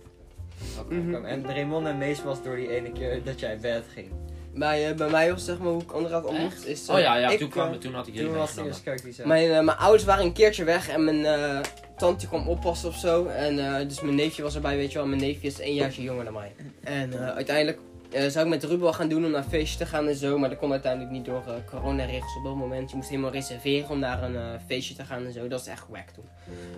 [1.26, 4.12] En Raymond en Mees was door die ene keer dat jij bed ging.
[4.54, 6.66] Bij, eh, bij mij was zeg maar hoe ik had ontmoet.
[6.66, 8.56] Is, eh, Oh ja, ja ik, toen, kwam, eh, toen had ik Toen jullie was
[8.56, 8.68] de meegenomen.
[8.68, 9.28] eerste keer die zei.
[9.28, 11.60] Mijn, eh, mijn ouders waren een keertje weg en mijn eh,
[11.98, 13.26] tante kwam oppassen of zo.
[13.26, 15.08] En eh, dus mijn neefje was erbij, weet je wel.
[15.08, 16.52] Mijn neefje is één jaartje jonger dan mij.
[16.84, 17.80] En eh, uiteindelijk
[18.12, 20.16] eh, zou ik met Ruben wel gaan doen om naar een feestje te gaan en
[20.16, 20.38] zo.
[20.38, 22.90] Maar dat kon uiteindelijk niet door eh, coronaregels op dat moment.
[22.90, 25.48] Je moest helemaal reserveren om naar een eh, feestje te gaan en zo.
[25.48, 26.26] Dat is echt wack toen.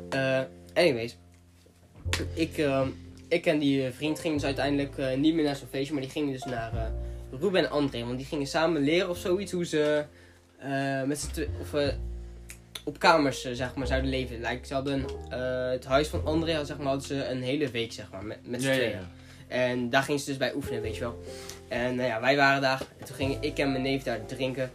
[0.09, 0.39] Eh,
[0.73, 1.17] anyways.
[2.33, 2.87] Ik, ehm,
[3.27, 5.93] ik en die eh, vriend gingen dus uiteindelijk eh, niet meer naar zo'n feestje.
[5.93, 6.83] Maar die gingen dus naar eh,
[7.39, 8.05] Ruben en André.
[8.05, 10.05] Want die gingen samen leren of zoiets hoe ze
[10.57, 11.47] eh, met z'n.
[11.61, 11.87] Of, eh,
[12.83, 14.35] op kamers, eh, zeg maar, zouden leven.
[14.41, 17.71] Like, ze hadden eh, het huis van André, had, zeg maar, hadden ze een hele
[17.71, 18.91] week, zeg maar, met, met z'n ja, tweeën.
[18.91, 19.09] ja.
[19.47, 21.23] En daar gingen ze dus bij oefenen, weet je wel.
[21.67, 22.81] En nou ja, wij waren daar.
[22.99, 24.71] En toen gingen ik en mijn neef daar drinken.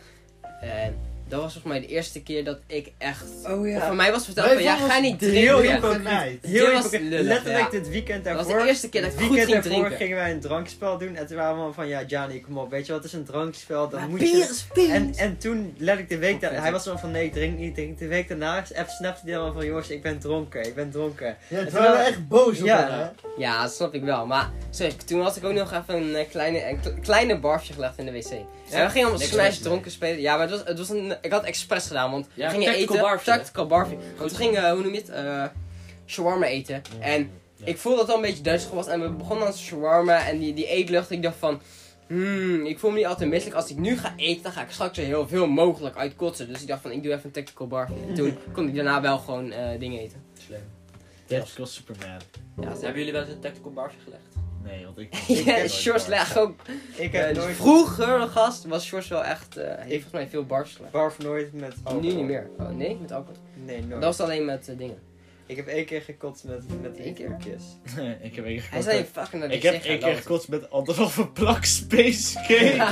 [0.61, 0.99] En
[1.29, 3.24] dat was volgens mij de eerste keer dat ik echt...
[3.47, 5.91] Oh Of voor mij was verteld van, ja, ga niet heel drinken.
[5.91, 6.43] hypocriet.
[6.43, 7.03] Dit Heel hypocriet.
[7.11, 7.70] Letterlijk ja.
[7.70, 8.55] dit weekend Dat daarvoor.
[8.55, 10.07] was de eerste keer dat ik het goed weekend ging daarvoor drinken.
[10.07, 11.16] gingen wij een drankspel doen.
[11.16, 12.70] En toen waren we allemaal van, ja, Johnny, kom op.
[12.70, 13.89] Weet je wat, het is een drankspel.
[13.89, 14.43] Dan Maar moet bier je...
[14.43, 14.91] is bier.
[14.91, 17.74] En, en toen, letterlijk de week daarna, hij was zo van, nee, ik drink niet,
[17.74, 17.99] drink.
[17.99, 21.37] De week daarna, even snapte hij allemaal van, jongens, ik ben dronken, ik ben dronken.
[21.49, 23.12] Ja, toen- waren echt boos op Ja.
[23.39, 24.26] Ja, dat snap ik wel.
[24.26, 27.99] Maar sorry, toen had ik ook nog even een eh, kleine, een kleine barfje gelegd
[27.99, 28.31] in de wc.
[28.70, 30.20] En we gingen Niks Smash dronken spelen.
[30.20, 32.51] Ja, maar het was, het was een, ik had het expres gedaan, want Ja, we
[32.53, 33.09] gingen tactical eten.
[33.09, 33.31] barfje.
[33.31, 33.97] Tactical barfje.
[34.19, 35.45] Want we gingen, hoe noem je het, eh
[36.07, 36.83] shawarma eten.
[37.01, 37.31] En
[37.64, 38.87] ik voelde dat het al een beetje duizelig was.
[38.87, 41.11] En we begonnen aan shawarma en die, die eetlucht.
[41.11, 41.61] Ik dacht van,
[42.07, 43.57] hmm, ik voel me niet altijd misselijk.
[43.61, 46.49] Als ik nu ga eten, dan ga ik straks zo heel veel mogelijk uitkotsen.
[46.49, 47.95] Dus ik dacht van, ik doe even een tactical barfje.
[48.09, 50.23] En toen kon ik daarna wel gewoon eh, dingen eten.
[50.47, 50.61] Slim.
[51.27, 52.21] Tactical Superman.
[52.61, 54.23] Ja, Hebben jullie wel eens een tactical barfje gelegd?
[54.69, 55.14] Nee, want ik...
[55.47, 56.55] Ja, Sjors legt ook.
[56.97, 57.57] Ik heb dus nooit...
[57.57, 59.57] vroeger, gast, was Sjors wel echt.
[59.57, 60.93] eh, heeft volgens mij veel bars gelegd.
[60.93, 62.09] Barf nooit met alcohol.
[62.09, 62.51] Nu niet meer.
[62.59, 63.37] Oh nee, met alcohol.
[63.55, 63.91] Nee, nooit.
[64.03, 64.99] Dat was alleen met eh, dingen.
[65.47, 67.37] Ik heb één keer gekotst met, met Eén keer?
[67.39, 67.64] kiss.
[68.23, 69.09] ik heb één keer Hij gekotst zei met...
[69.12, 72.87] fucking naar de Ik heb één keer gekotst met anderhalve plak Space Cake.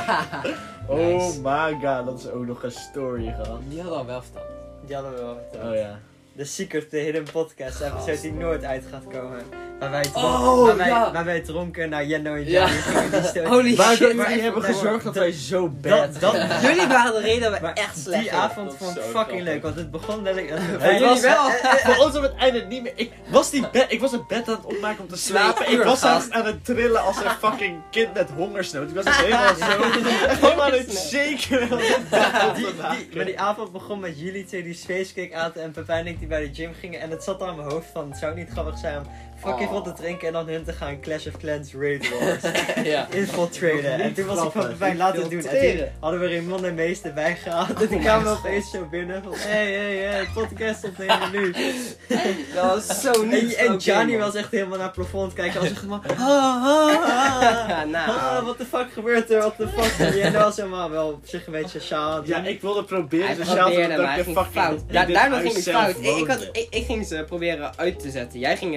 [0.89, 1.41] Oh Nice.
[1.43, 3.61] my god, dat is ook nog een story gehad.
[3.69, 4.45] Die hadden al wel verteld.
[4.87, 5.71] Die hadden we wel verteld.
[5.71, 5.99] Oh ja.
[6.37, 9.43] De Secret, de Hidden Podcast episode die nooit uit gaat komen.
[9.79, 11.13] Waar wij, dron- Oh, waar wij, ja.
[11.13, 13.47] waar wij dronken naar Jenno en gingen die stoten.
[13.47, 13.99] Holy Maar shit.
[13.99, 16.61] jullie hebben dat- gezorgd dat dat- wij zo bad dat, dat.
[16.63, 19.63] Jullie waren de reden dat we echt slecht die avond Dat vond ik fucking leuk,
[19.63, 20.59] want het begon letterlijk...
[20.59, 21.51] Het jullie was, wel?
[21.61, 22.93] voor ons op het einde niet meer.
[22.97, 25.71] Ik was, die bed, ik was het bed aan het opmaken om te slapen.
[25.73, 28.89] Ik was aan, aan het trillen als een fucking kind met hongersnood.
[28.89, 29.65] Ik was echt helemaal zo.
[30.47, 31.69] Helemaal aan het shaken.
[31.69, 36.07] het Die, die, maar die avond begon met jullie twee die spacecake aten en Pepijn
[36.07, 37.01] en ik bij de gym gingen.
[37.01, 39.07] En het zat al in mijn hoofd van, het zou niet grappig zijn om
[39.39, 39.73] fucking Oh.
[39.73, 42.43] veel te drinken en dan hun te gaan Clash of Clans Raid Wars
[42.93, 43.07] ja.
[43.11, 44.01] infiltraten.
[44.01, 44.69] En toen was ik van.
[44.69, 45.23] Pepijn laten doen.
[45.23, 45.93] En toen Infiltreren.
[46.01, 47.83] hadden we Raymond en Mees erbij gehaald.
[47.83, 51.55] En toen Oh kwamen we opeens zo binnen van, hey, hey, hey, podcast opnemen nu.
[52.55, 53.55] Dat was zo niet.
[53.55, 55.61] En, Johnny was echt helemaal naar het plafond kijken.
[55.61, 57.85] Als echt maar, ah, ah, ah.
[57.91, 58.11] Nou.
[58.11, 59.39] Ah, what the fuck gebeurt er?
[59.39, 60.17] What the fuck?
[60.23, 62.25] En dat was helemaal wel op zich een beetje sociaal.
[62.25, 64.83] Ja, ik wilde proberen probeerde, dat maar de ging fout.
[64.91, 65.97] Ja, huis ging het fout.
[65.97, 66.49] Ik, ik, had, woonde.
[66.53, 68.39] ik, ik ging ze proberen uit te zetten.
[68.39, 68.75] Jij ging,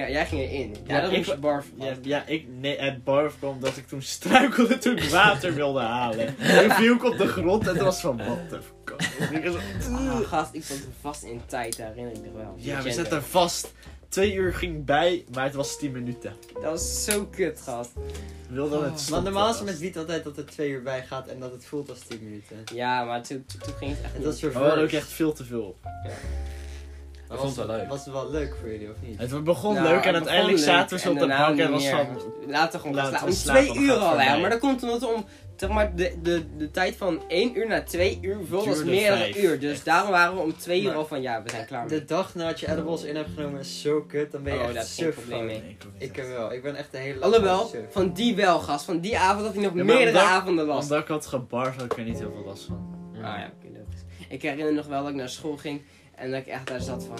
[0.50, 1.66] Ja, Ja, dat ik moest barf.
[1.74, 5.80] Ja, ja, ik, nee, het barf kwam omdat ik toen struikelde toen ik water wilde
[5.80, 6.38] halen.
[6.38, 8.78] En viel ik op de grond en toen was van, what the fuck.
[9.32, 12.54] Ik was zo, Ah, gast, ik zat vast in tijd, daar herinner ik me wel.
[12.56, 13.72] Ja, we zaten vast.
[14.08, 16.32] Twee uur ging bij, maar het was 10 minuten.
[16.54, 17.90] Dat was zo kut, gast.
[17.94, 18.90] We wilden het Oh.
[18.90, 19.24] Maar stoppen.
[19.24, 21.64] normaal is het met wiet altijd dat er twee uur bij gaat en dat het
[21.64, 22.56] voelt als 10 minuten.
[22.74, 25.76] Ja, maar toen, toen ging het echt we hadden ook echt veel te veel.
[27.30, 27.88] Dat vond het wel leuk.
[27.88, 29.18] Was het wel leuk voor jullie of niet?
[29.20, 32.06] Het begon Nou, leuk en het uiteindelijk zaten we op de bank en was van...
[32.48, 34.40] Laten we gewoon Laten we Om twee uur al, hè.
[34.40, 35.24] Maar dat komt omdat om,
[35.56, 38.90] zeg maar, de, de, de tijd van één uur naar twee uur voelde als Duurde
[38.90, 39.36] meer dan vijf.
[39.36, 39.60] een uur.
[39.60, 39.84] Dus Echt.
[39.84, 41.98] daarom waren we om twee uur Maar- al van, ja, we zijn klaar mee.
[41.98, 44.76] De dag nadat je edibles in hebt genomen is zo kut, dan ben je Oh,
[44.76, 45.60] echt suf probleem mee.
[45.60, 48.84] Nee, ik heb wel, ik ben echt de hele Alhoewel, van die wel, gast.
[48.84, 50.82] Van die avond had hij nog Ja, meerdere omdat- avonden last.
[50.82, 52.98] Omdat ik had gebarfd had ik er niet heel veel last van.
[53.14, 54.02] Ah ja, oké, logisch.
[54.28, 55.82] Ik herinner nog wel dat ik naar school ging
[56.20, 57.18] en dat ik echt daar zat van.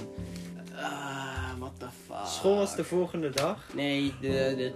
[0.76, 2.26] Ah, what the fuck.
[2.26, 3.66] School was de volgende dag.
[3.74, 4.72] Nee, de, de, de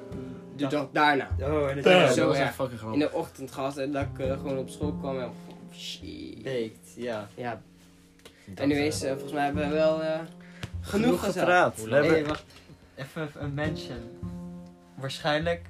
[0.56, 0.70] Dag.
[0.70, 1.28] dag daarna.
[1.40, 4.32] Oh, en was zo was echt fucking In de ochtend gehad en dat ik eh,
[4.32, 5.30] gewoon op school kwam en.
[5.76, 6.42] Shit.
[6.42, 7.28] baked, ja.
[7.34, 7.60] Ja,
[8.44, 10.24] Dat, anyways, eh, eh, volgens mij hebben we wel eh, genoeg,
[10.80, 11.38] genoeg gezegd.
[11.38, 11.82] gepraat.
[11.84, 12.44] We hebben Nee, wacht.
[12.94, 13.98] Even een mention.
[14.94, 15.66] Waarschijnlijk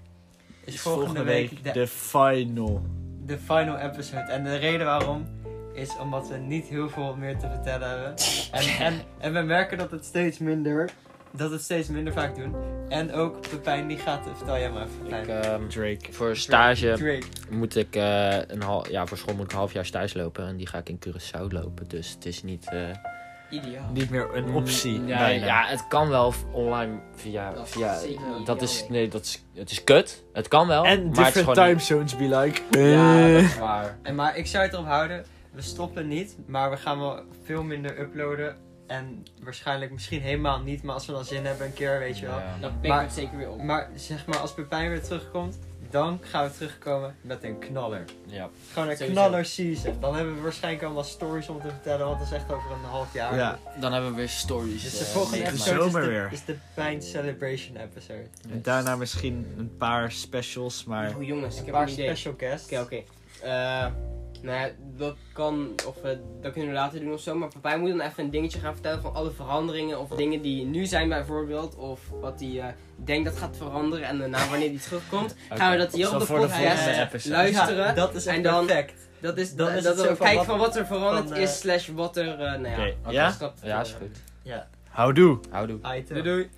[0.64, 2.82] is is volgende week de, de final.
[3.26, 4.20] de final episode.
[4.32, 5.26] En de reden waarom
[5.74, 8.14] is omdat we niet heel veel meer te vertellen hebben.
[8.52, 10.90] En, en, en we merken dat het steeds minder,
[11.30, 12.54] dat het steeds minder vaak doen.
[12.88, 15.42] En ook Pepijn die gaat, vertel jij maar even Ik, Pepijn.
[15.42, 16.12] ehm, Drake.
[16.12, 17.26] voor stage Drake.
[17.50, 20.46] moet ik eh, een hal ja, voor school moet ik een half jaar stage lopen
[20.46, 21.88] en die ga ik in Curaçao lopen.
[21.88, 22.68] Dus het is niet.
[22.70, 22.78] eh,
[23.50, 23.90] Ideaal.
[23.92, 25.04] Niet meer een optie.
[25.04, 25.46] Ja, bijna.
[25.46, 27.52] ja, het kan wel online via.
[27.52, 28.90] Dat is via zeker niet dat is nee.
[28.90, 30.24] nee, dat is het is kut.
[30.32, 30.84] Het kan wel.
[30.84, 32.60] En maar het is different gewoon time zones be like.
[32.70, 33.42] niet- Ja, dat eh.
[33.44, 33.98] is waar.
[34.02, 37.62] En maar ik zou het erop houden, we stoppen niet, maar we gaan wel veel
[37.62, 38.56] minder uploaden.
[38.86, 42.26] En waarschijnlijk misschien helemaal niet, maar als we dan zin hebben een keer, weet je
[42.26, 42.38] wel.
[42.38, 42.56] Ja.
[42.60, 43.62] Dat pikt Maar- het zeker weer op.
[43.62, 45.58] Maar zeg maar, als Pepijn weer terugkomt,
[45.90, 48.04] dan gaan we terugkomen met een knaller.
[48.26, 48.48] Ja.
[48.72, 49.20] Gewoon een Sowieso.
[49.20, 49.96] knaller season.
[50.00, 52.88] Dan hebben we waarschijnlijk allemaal stories om te vertellen, want dat is echt over een
[52.90, 53.34] half jaar.
[53.36, 53.58] Ja.
[53.80, 54.82] Dan hebben we weer stories.
[54.82, 56.28] Dus de eh, volgende episode is Zomer de, weer.
[56.32, 58.26] is de Pijn Celebration episode.
[58.50, 61.16] En daarna misschien een paar specials, maar...
[61.16, 62.06] Oh jongens, ik Een heb paar een idee.
[62.06, 62.72] special guests.
[62.72, 63.02] Oké, oké.
[63.42, 63.86] Eh,
[64.44, 67.34] nou ja, dat kan, of eh, dat kunnen we later doen of zo.
[67.34, 70.00] Maar papa moet dan even een dingetje gaan vertellen van alle veranderingen.
[70.00, 71.74] Of dingen die nu zijn bijvoorbeeld.
[71.76, 72.66] Of wat hij eh,
[72.96, 74.06] denkt dat gaat veranderen.
[74.06, 76.60] En daarna wanneer die terugkomt, gaan we dat hier op de podcast
[77.28, 77.86] luisteren.
[77.86, 79.02] Ja, dat is En dan- perfect.
[79.20, 81.42] Dat is, Dan dat, is we van kijken wat- van wat er veranderd van, eh,
[81.42, 82.72] is, slash wat er, eh, nou ja.
[82.72, 83.34] Oké, wat ja?
[83.62, 84.16] Ja, is goed.
[84.42, 85.38] Ja, Houdoe!
[85.50, 85.78] Houdoe.
[86.08, 86.48] Doei doei.